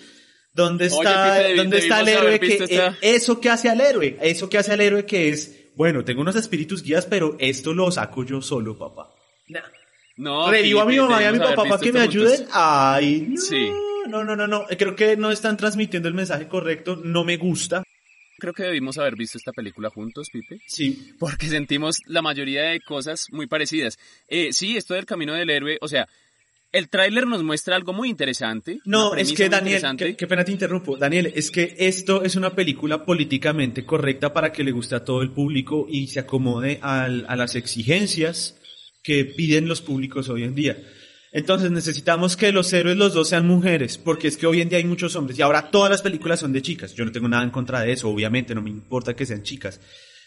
[0.54, 4.18] ¿Dónde está, dónde está el héroe que, esta- eh, eso que hace al héroe?
[4.22, 7.90] Eso que hace al héroe que es bueno, tengo unos espíritus guías, pero esto lo
[7.90, 9.10] saco yo solo, papá.
[10.18, 12.46] No, Revivo a mi mamá y a mi papá para que me ayuden.
[12.52, 13.72] Ay, no, Sí.
[14.08, 14.66] no, no, no, no.
[14.78, 17.00] Creo que no están transmitiendo el mensaje correcto.
[17.04, 17.82] No me gusta.
[18.42, 20.60] Creo que debimos haber visto esta película juntos, Pipe.
[20.68, 21.14] Sí.
[21.20, 24.00] Porque sentimos la mayoría de cosas muy parecidas.
[24.28, 26.08] Eh, sí, esto del camino del héroe, o sea,
[26.72, 28.80] el tráiler nos muestra algo muy interesante.
[28.86, 30.98] No, es que Daniel, qué, qué pena te interrumpo.
[30.98, 35.22] Daniel, es que esto es una película políticamente correcta para que le guste a todo
[35.22, 38.58] el público y se acomode al- a las exigencias
[39.04, 40.78] que piden los públicos hoy en día.
[41.34, 44.80] Entonces necesitamos que los héroes los dos sean mujeres, porque es que hoy en día
[44.80, 46.94] hay muchos hombres y ahora todas las películas son de chicas.
[46.94, 49.80] Yo no tengo nada en contra de eso, obviamente, no me importa que sean chicas.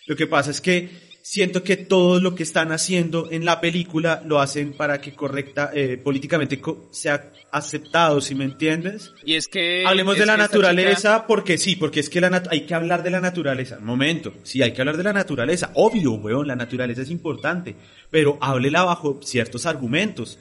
[0.07, 4.23] Lo que pasa es que siento que todo lo que están haciendo en la película
[4.27, 9.13] lo hacen para que correcta, eh, políticamente co- sea aceptado, ¿sí me entiendes?
[9.25, 9.85] Y es que...
[9.87, 13.03] Hablemos es de la naturaleza chica- porque sí, porque es que la hay que hablar
[13.03, 13.79] de la naturaleza.
[13.81, 15.71] Momento, sí, hay que hablar de la naturaleza.
[15.75, 17.75] Obvio, weón, la naturaleza es importante,
[18.11, 20.39] pero háblela bajo ciertos argumentos.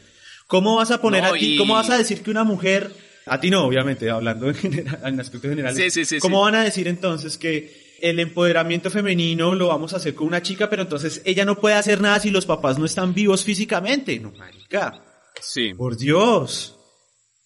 [0.54, 2.92] ¿Cómo vas a poner No, a ti, y- cómo vas a decir que una mujer,
[3.26, 6.44] a ti no, obviamente, hablando en, general, en aspectos generales, Sí, sí, sí, ¿cómo sí.
[6.44, 10.70] van a decir entonces que el empoderamiento femenino lo vamos a hacer con una chica,
[10.70, 14.20] pero entonces ella no puede hacer nada si los papás no están vivos físicamente?
[14.20, 15.04] No, marica.
[15.42, 15.74] Sí.
[15.74, 16.78] Por Dios.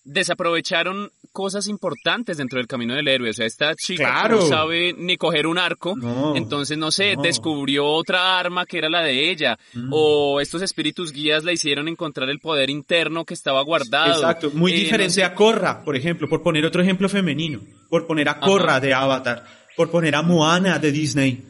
[0.04, 3.30] Desaprovecharon cosas importantes dentro del camino del héroe.
[3.30, 4.38] O sea, esta chica Claro.
[4.38, 5.96] no sabe ni coger un arco.
[5.96, 7.22] No, entonces, no sé, no.
[7.22, 9.60] descubrió otra arma que era la de ella.
[9.76, 9.90] Mm.
[9.92, 14.14] O estos espíritus guías la hicieron encontrar el poder interno que estaba guardado.
[14.16, 15.24] Exacto, muy Eh, no diferente sé.
[15.24, 18.80] a Korra, por ejemplo, por poner otro ejemplo femenino, por poner a Korra Ajá.
[18.80, 19.46] de Avatar,
[19.76, 21.44] por poner a Moana de Disney.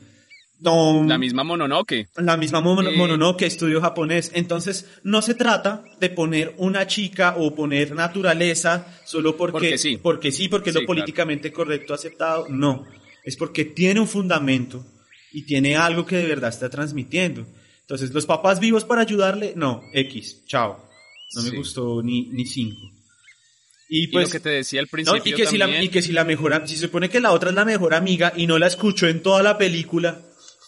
[0.60, 2.10] No, La misma Mononoke.
[2.17, 2.96] la misma Eh.
[2.98, 4.32] Mononoke, estudio japonés.
[4.34, 9.98] Entonces, no se trata de poner una chica o poner naturaleza solo porque, Porque sí.
[10.02, 10.88] porque sí, porque es lo claro.
[10.88, 12.48] políticamente correcto aceptado.
[12.50, 12.86] No,
[13.24, 14.84] es porque tiene un fundamento
[15.32, 17.46] y tiene algo que de verdad está transmitiendo.
[17.82, 20.84] Entonces, los papás vivos para ayudarle, no, X, chao.
[21.36, 22.82] No me gustó ni, ni cinco.
[23.89, 25.89] Y Y pues, lo que te decía al no, principio y que si la, y
[25.89, 28.48] que si la mejor, si se supone que la otra es la mejor amiga y
[28.48, 30.20] no la escuchó en toda la película,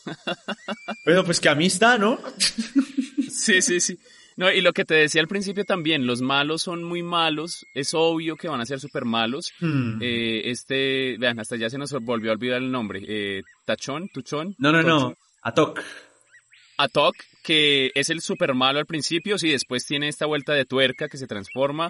[1.06, 2.20] bueno, pues qué amistad, ¿no?
[3.30, 3.98] Sí, sí, sí.
[4.40, 7.94] No, y lo que te decía al principio también, los malos son muy malos, es
[7.94, 9.52] obvio que van a ser súper malos.
[9.60, 10.02] Hmm.
[10.02, 13.04] Eh, este, vean, hasta ya se nos volvió a olvidar el nombre.
[13.06, 14.56] Eh, Tachón, Tuchón.
[14.58, 15.14] No, no, no.
[15.42, 15.82] Atok.
[16.78, 21.10] Atok, que es el super malo al principio, sí, después tiene esta vuelta de tuerca
[21.10, 21.90] que se transforma,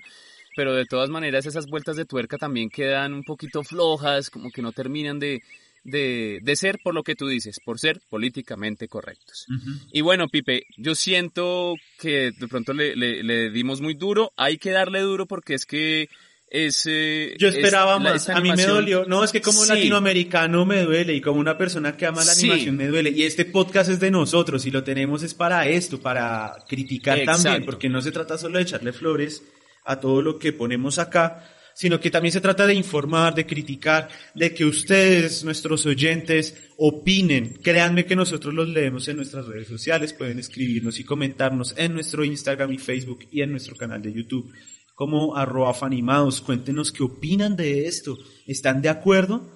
[0.55, 4.63] pero de todas maneras esas vueltas de tuerca también quedan un poquito flojas, como que
[4.63, 5.43] no terminan de,
[5.89, 9.45] de, de ser por lo que tú dices, por ser políticamente correctos.
[9.91, 14.57] Y bueno, Pipe, yo siento que de pronto le, le- le dimos muy duro, hay
[14.57, 16.07] que darle duro porque es que
[16.51, 16.85] es...
[16.87, 19.05] eh, Yo es esperaba más, a mí me dolió.
[19.05, 19.69] No, es que como Sí.
[19.69, 22.47] latinoamericano me duele y como una persona que ama la Sí.
[22.49, 23.11] animación me duele.
[23.11, 27.65] Y este podcast es de nosotros y lo tenemos es para esto, para criticar también,
[27.65, 29.43] porque no se trata solo de echarle flores
[29.85, 31.47] a todo lo que ponemos acá,
[31.79, 37.57] sino que también se trata de informar, de criticar, de que ustedes, nuestros oyentes, opinen.
[37.63, 42.25] Créanme que nosotros los leemos en nuestras redes sociales, pueden escribirnos y comentarnos en nuestro
[42.25, 44.51] Instagram y Facebook y en nuestro canal de YouTube
[44.93, 46.41] como arroba fanimados.
[46.41, 48.17] Cuéntenos qué opinan de esto.
[48.45, 49.49] ¿Están de acuerdo?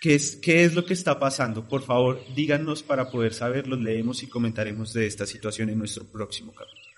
[0.00, 1.66] ¿Qué es, ¿Qué es lo que está pasando?
[1.66, 6.04] Por favor, díganos para poder saber, los leemos y comentaremos de esta situación en nuestro
[6.04, 6.90] próximo capítulo.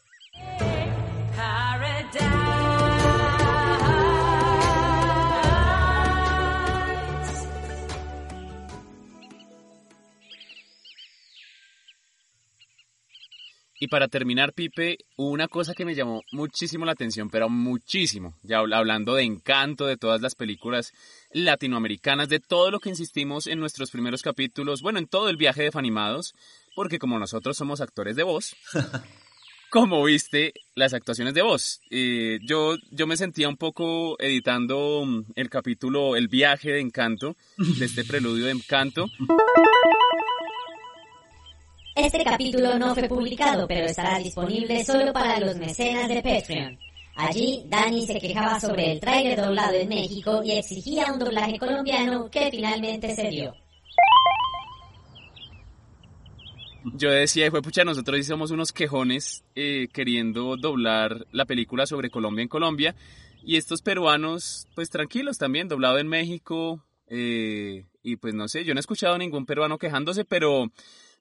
[13.84, 18.60] Y para terminar, Pipe, una cosa que me llamó muchísimo la atención, pero muchísimo, ya
[18.60, 20.92] habl- hablando de encanto, de todas las películas
[21.32, 25.64] latinoamericanas, de todo lo que insistimos en nuestros primeros capítulos, bueno, en todo el viaje
[25.64, 26.32] de Fanimados,
[26.76, 28.54] porque como nosotros somos actores de voz,
[29.68, 31.80] como viste las actuaciones de voz.
[31.90, 37.34] Eh, yo, yo me sentía un poco editando mm, el capítulo El viaje de encanto,
[37.56, 39.06] de este preludio de encanto.
[41.94, 46.78] Este capítulo no fue publicado, pero estará disponible solo para los mecenas de Patreon.
[47.16, 52.30] Allí, Dani se quejaba sobre el tráiler doblado en México y exigía un doblaje colombiano
[52.30, 53.54] que finalmente se dio.
[56.94, 62.42] Yo decía, fue pucha, nosotros somos unos quejones eh, queriendo doblar la película sobre Colombia
[62.42, 62.96] en Colombia.
[63.44, 66.82] Y estos peruanos, pues tranquilos también, doblado en México.
[67.06, 70.72] eh, y pues no sé, yo no he escuchado ningún peruano quejándose, pero,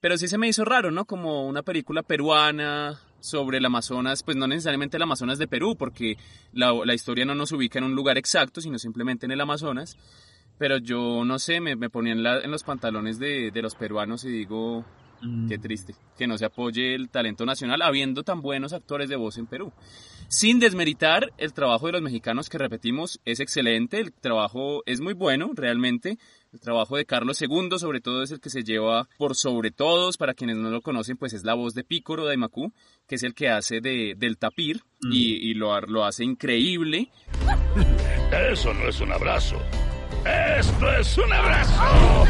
[0.01, 1.05] pero sí se me hizo raro, ¿no?
[1.05, 6.17] Como una película peruana sobre el Amazonas, pues no necesariamente el Amazonas de Perú, porque
[6.53, 9.97] la, la historia no nos ubica en un lugar exacto, sino simplemente en el Amazonas.
[10.57, 13.75] Pero yo no sé, me, me ponía en, la- en los pantalones de, de los
[13.75, 14.83] peruanos y digo,
[15.47, 19.37] Qué triste que no se apoye el talento nacional habiendo tan buenos actores de voz
[19.37, 19.71] en Perú.
[20.29, 25.13] Sin desmeritar el trabajo de los mexicanos que repetimos es excelente, el trabajo es muy
[25.13, 26.17] bueno realmente.
[26.53, 30.17] El trabajo de Carlos II sobre todo es el que se lleva por sobre todos,
[30.17, 32.73] para quienes no lo conocen pues es la voz de Pícoro de Aymacú,
[33.07, 37.09] que es el que hace de, del tapir y, y lo, lo hace increíble.
[38.51, 39.61] Eso no es un abrazo.
[40.59, 42.25] Esto es un abrazo.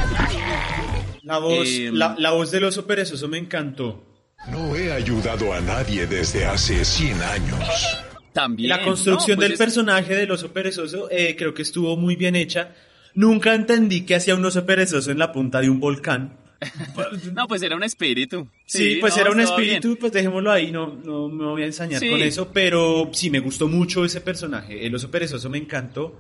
[1.24, 4.06] La voz, Em, la, la voz del oso perezoso me encantó.
[4.52, 7.98] No he ayudado a nadie desde hace 100 años.
[8.34, 8.70] También.
[8.70, 12.16] La construcción No, pues del es- personaje del oso perezoso eh, creo que estuvo muy
[12.16, 12.76] bien hecha.
[13.16, 16.38] Nunca entendí que hacía un oso perezoso en la punta de un volcán.
[17.34, 18.48] No, pues era un espíritu.
[18.68, 19.98] Sí, pues no, era un espíritu, bien.
[20.00, 22.10] pues dejémoslo ahí, no, no me voy a ensañar Sí.
[22.10, 24.86] con eso, pero sí, me gustó mucho ese personaje.
[24.86, 26.20] El oso perezoso me encantó.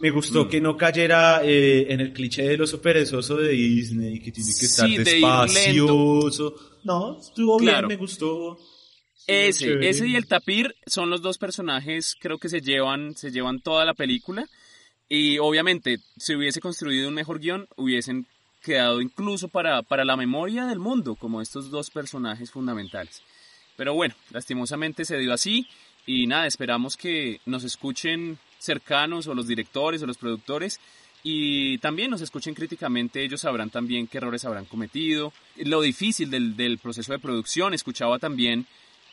[0.00, 0.14] Me Mm.
[0.14, 4.50] gustó que no cayera eh, en el cliché del oso perezoso de Disney, que tiene
[4.58, 6.54] que estar Sí, de despacioso.
[6.84, 7.86] No, estuvo Claro.
[7.86, 8.58] bien, me gustó.
[9.26, 13.60] Ese, ese y el tapir son los dos personajes, creo que se llevan, se llevan
[13.60, 14.48] toda la película.
[15.14, 18.24] Y obviamente, si hubiese construido un mejor guion, hubiesen
[18.62, 23.22] quedado incluso para, para la memoria del mundo, como estos dos personajes fundamentales.
[23.76, 25.68] Pero bueno, lastimosamente se dio así.
[26.06, 30.80] Y nada, esperamos que nos escuchen cercanos o los directores o los productores
[31.22, 36.56] y también nos escuchen críticamente, ellos sabrán también qué errores habrán cometido, lo difícil del,
[36.56, 38.66] del proceso de producción, escuchaba también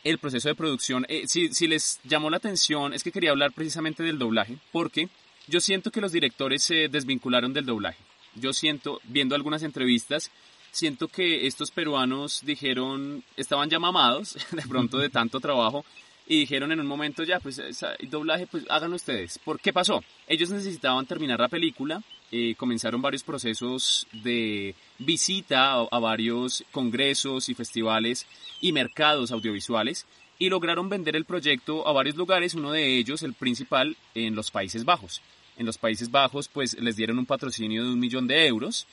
[0.04, 3.52] el proceso de producción, eh, si, si les llamó la atención, es que quería hablar
[3.52, 5.10] precisamente del doblaje, porque
[5.50, 8.00] yo siento que los directores se desvincularon del doblaje,
[8.36, 10.32] yo siento, viendo algunas entrevistas,
[10.72, 15.86] siento que estos peruanos dijeron, estaban ya mamados de pronto de tanto trabajo
[16.28, 19.40] y dijeron en un momento ya, pues el doblaje, pues háganlo ustedes.
[19.40, 20.04] ¿Por qué pasó?
[20.28, 27.56] Ellos necesitaban terminar la película, eh, comenzaron varios procesos de visita a varios congresos y
[27.56, 28.28] festivales
[28.62, 30.06] y mercados audiovisuales
[30.40, 34.50] y lograron vender el proyecto a varios lugares, uno de ellos, el principal, en los
[34.50, 35.22] Países Bajos.
[35.58, 38.88] En los Países Bajos, pues les dieron un patrocinio de un millón de euros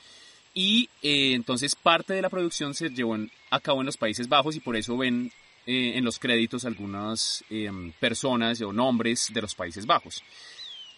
[0.53, 3.15] y eh, entonces parte de la producción se llevó
[3.49, 5.31] a cabo en los Países Bajos y por eso ven
[5.65, 10.23] eh, en los créditos algunas eh, personas o nombres de los Países Bajos.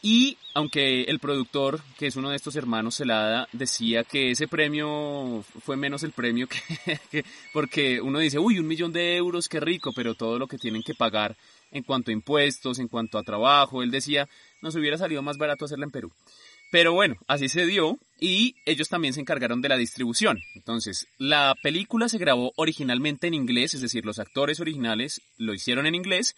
[0.02, 5.44] Y aunque el productor, que es uno de estos hermanos Celada, decía que ese premio
[5.64, 6.60] fue menos el premio que,
[7.12, 10.58] que- porque uno dice, uy, un millón de euros, qué rico, pero todo lo que
[10.58, 11.36] tienen que pagar
[11.72, 14.28] en cuanto a impuestos, en cuanto a trabajo, él decía,
[14.62, 16.12] nos hubiera salido más barato hacerla en Perú.
[16.72, 20.40] Pero bueno, así se dio y ellos también se encargaron de la distribución.
[20.56, 25.88] Entonces, la película se grabó originalmente en inglés, es decir, los actores originales lo hicieron
[25.88, 26.36] en inglés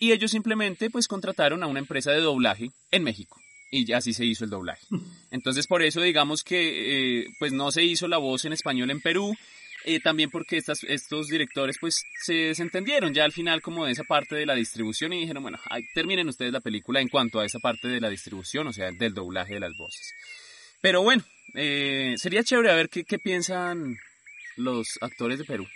[0.00, 3.40] y ellos simplemente pues contrataron a una empresa de doblaje en México
[3.70, 4.84] y así se hizo el doblaje.
[5.30, 9.00] Entonces, por eso digamos que eh, pues no se hizo la voz en español en
[9.00, 9.36] Perú,
[9.84, 14.04] eh, también porque estas, estos directores pues se desentendieron ya al final como de esa
[14.04, 17.46] parte de la distribución y dijeron, bueno, ay, terminen ustedes la película en cuanto a
[17.46, 20.12] esa parte de la distribución, o sea, del doblaje de las voces.
[20.80, 21.22] Pero bueno,
[21.54, 23.96] eh, sería chévere a ver qué, qué piensan
[24.56, 25.66] los actores de Perú.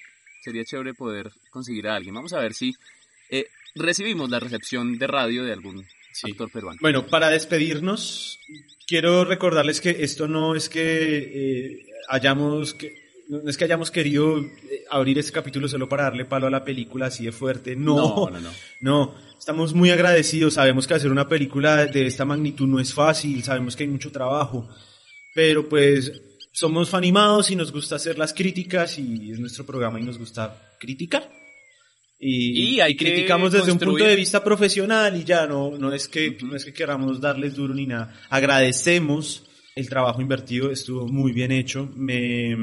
[0.43, 2.14] Sería chévere poder conseguir a alguien.
[2.14, 2.75] Vamos a ver si
[3.31, 5.85] eh, recibimos la recepción de radio de algún
[6.22, 6.79] actor peruano.
[6.81, 8.41] Bueno, para despedirnos,
[8.87, 14.39] quiero recordarles que esto no es que eh, hayamos que no es que hayamos querido
[14.39, 17.75] eh, abrir este capítulo solo para darle palo a la película así de fuerte.
[17.75, 18.51] No, No, no, no.
[18.81, 19.14] no.
[19.39, 20.55] Estamos muy agradecidos.
[20.55, 23.43] Sabemos que hacer una película de esta magnitud no es fácil.
[23.43, 24.68] Sabemos que hay mucho trabajo.
[25.35, 26.12] Pero pues
[26.53, 30.77] somos fanimados y nos gusta hacer las críticas y es nuestro programa y nos gusta
[30.79, 31.29] criticar.
[32.27, 35.77] Y, Y hay y que criticamos desde un punto de vista profesional y ya no,
[35.79, 38.18] no es que no es que queramos darles duro ni nada.
[38.31, 39.45] Agradecemos
[39.77, 41.91] el trabajo invertido, estuvo muy bien hecho.
[41.97, 42.57] Me,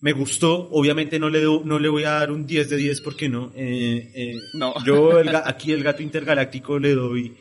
[0.00, 0.68] me gustó.
[0.72, 3.52] Obviamente no le, do- no le voy a dar un 10 de 10 porque no.
[3.54, 4.74] Eh, eh, No.
[4.84, 7.36] Yo el aquí el gato intergaláctico le doy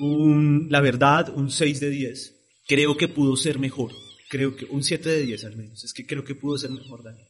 [0.00, 2.36] un, la verdad, un 6 de 10.
[2.66, 3.92] Creo que pudo ser mejor.
[4.28, 5.84] Creo que un 7 de 10 al menos.
[5.84, 7.26] Es que creo que pudo ser mejor, Daniel.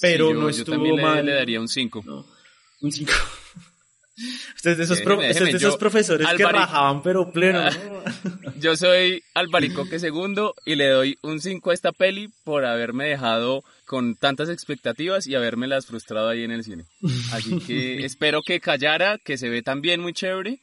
[0.00, 1.24] Pero Sí, yo- no yo estuvo también le- mal.
[1.26, 2.04] Le, daría un 5.
[2.82, 3.12] Un 5.
[4.56, 7.02] Usted es de esos, Déjeme, pro- usted es déjeme, de esos yo- profesores que rajaban,
[7.02, 7.62] pero pleno.
[7.70, 8.54] ¿no?
[8.58, 13.62] Yo soy Albaricoque segundo y le doy un 5 a esta peli por haberme dejado
[13.84, 16.86] con tantas expectativas y habérmelas frustrado ahí en el cine.
[17.32, 20.60] Así que espero que Callara, que se ve también muy chévere,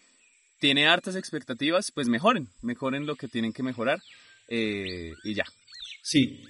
[0.59, 3.99] tiene hartas expectativas, pues mejoren, mejoren lo que tienen que mejorar
[4.47, 5.43] eh, y ya.
[6.01, 6.43] Sí.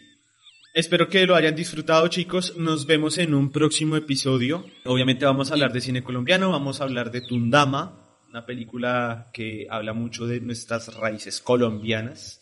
[0.74, 2.57] Espero que lo hayan disfrutado, chicos.
[2.57, 4.65] Nos vemos en un próximo episodio.
[4.86, 9.67] Obviamente vamos a hablar de cine colombiano, vamos a hablar de Tundama, una película que
[9.69, 12.39] habla mucho de nuestras raíces colombianas.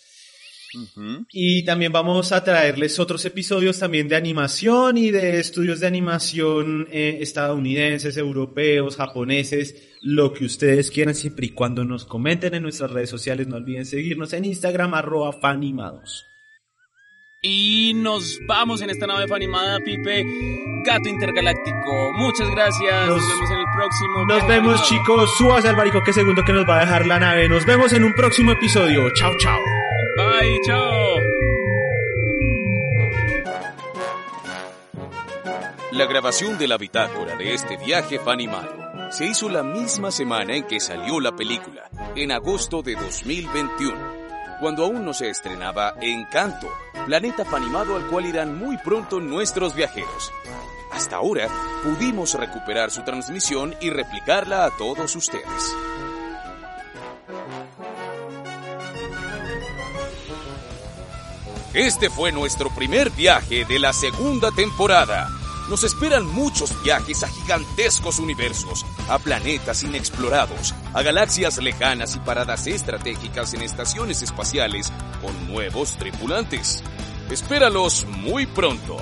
[1.34, 6.88] Y también vamos a traerles otros episodios también de animación y de estudios de animación
[6.90, 12.92] eh, estadounidenses, europeos, japoneses, lo que ustedes quieran, siempre y cuando nos comenten en nuestras
[12.92, 13.50] redes sociales.
[13.50, 16.31] No olviden seguirnos en Instagram, arroba fanimados.
[17.44, 20.24] Y nos vamos en esta nave animada, Pipe,
[20.86, 22.14] Gato Intergaláctico.
[22.14, 23.08] Muchas gracias.
[23.08, 24.26] Nos, vemos en el próximo.
[24.28, 25.38] Nos vemos, chicos.
[25.40, 27.50] Subas al baricoque segundo que nos va a dejar la nave.
[27.50, 29.12] Nos vemos en un próximo episodio.
[29.16, 29.60] Chao, chao.
[30.18, 31.16] Bye, chao.
[35.94, 40.68] La grabación de la bitácora de este viaje animado se hizo la misma semana en
[40.68, 44.21] que salió la película, en agosto de 2021
[44.62, 46.72] cuando aún no se estrenaba Encanto,
[47.08, 50.32] planeta fanimado al cual irán muy pronto nuestros viajeros.
[50.94, 51.48] Hasta ahora
[51.84, 55.76] pudimos recuperar su transmisión y replicarla a todos ustedes.
[61.74, 65.41] Este fue nuestro primer viaje de la segunda temporada
[65.72, 72.68] nos esperan muchos viajes a gigantescos universos, a planetas inexplorados, a galaxias lejanas y paradas
[72.68, 74.92] estratégicas en estaciones espaciales
[75.22, 76.84] con nuevos tripulantes.
[77.30, 78.98] Espéralos muy pronto.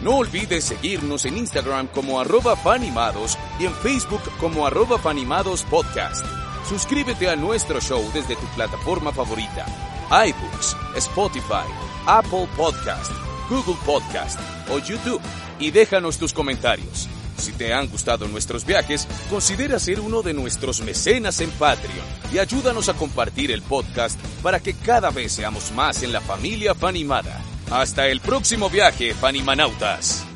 [0.00, 6.24] No olvides seguirnos en Instagram como arroba fanimados y en Facebook como arroba fanimados podcast.
[6.68, 9.66] Suscríbete a nuestro show desde tu plataforma favorita,
[10.08, 11.66] iBooks, Spotify,
[12.06, 13.10] Apple Podcast
[13.52, 14.40] Google Podcast
[14.70, 15.20] o YouTube
[15.60, 17.06] y déjanos tus comentarios.
[17.36, 22.38] Si te han gustado nuestros viajes, considera ser uno de nuestros mecenas en Patreon y
[22.38, 27.42] ayúdanos a compartir el podcast para que cada vez seamos más en la familia Fanimada.
[27.70, 30.26] Hasta el próximo viaje, Fanimanautas.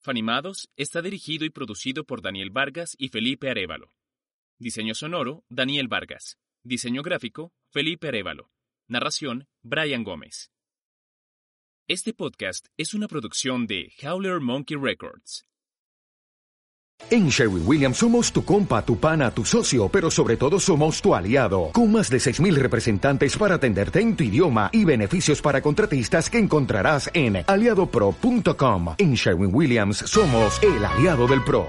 [0.00, 3.92] Fanimados está dirigido y producido por Daniel Vargas y Felipe Arevalo.
[4.58, 6.38] Diseño sonoro, Daniel Vargas.
[6.66, 8.50] Diseño gráfico, Felipe Arevalo.
[8.88, 10.50] Narración, Brian Gómez.
[11.86, 15.44] Este podcast es una producción de Howler Monkey Records.
[17.08, 21.14] En Sherwin Williams somos tu compa, tu pana, tu socio, pero sobre todo somos tu
[21.14, 26.28] aliado, con más de 6.000 representantes para atenderte en tu idioma y beneficios para contratistas
[26.28, 28.96] que encontrarás en aliadopro.com.
[28.98, 31.68] En Sherwin Williams somos el aliado del PRO.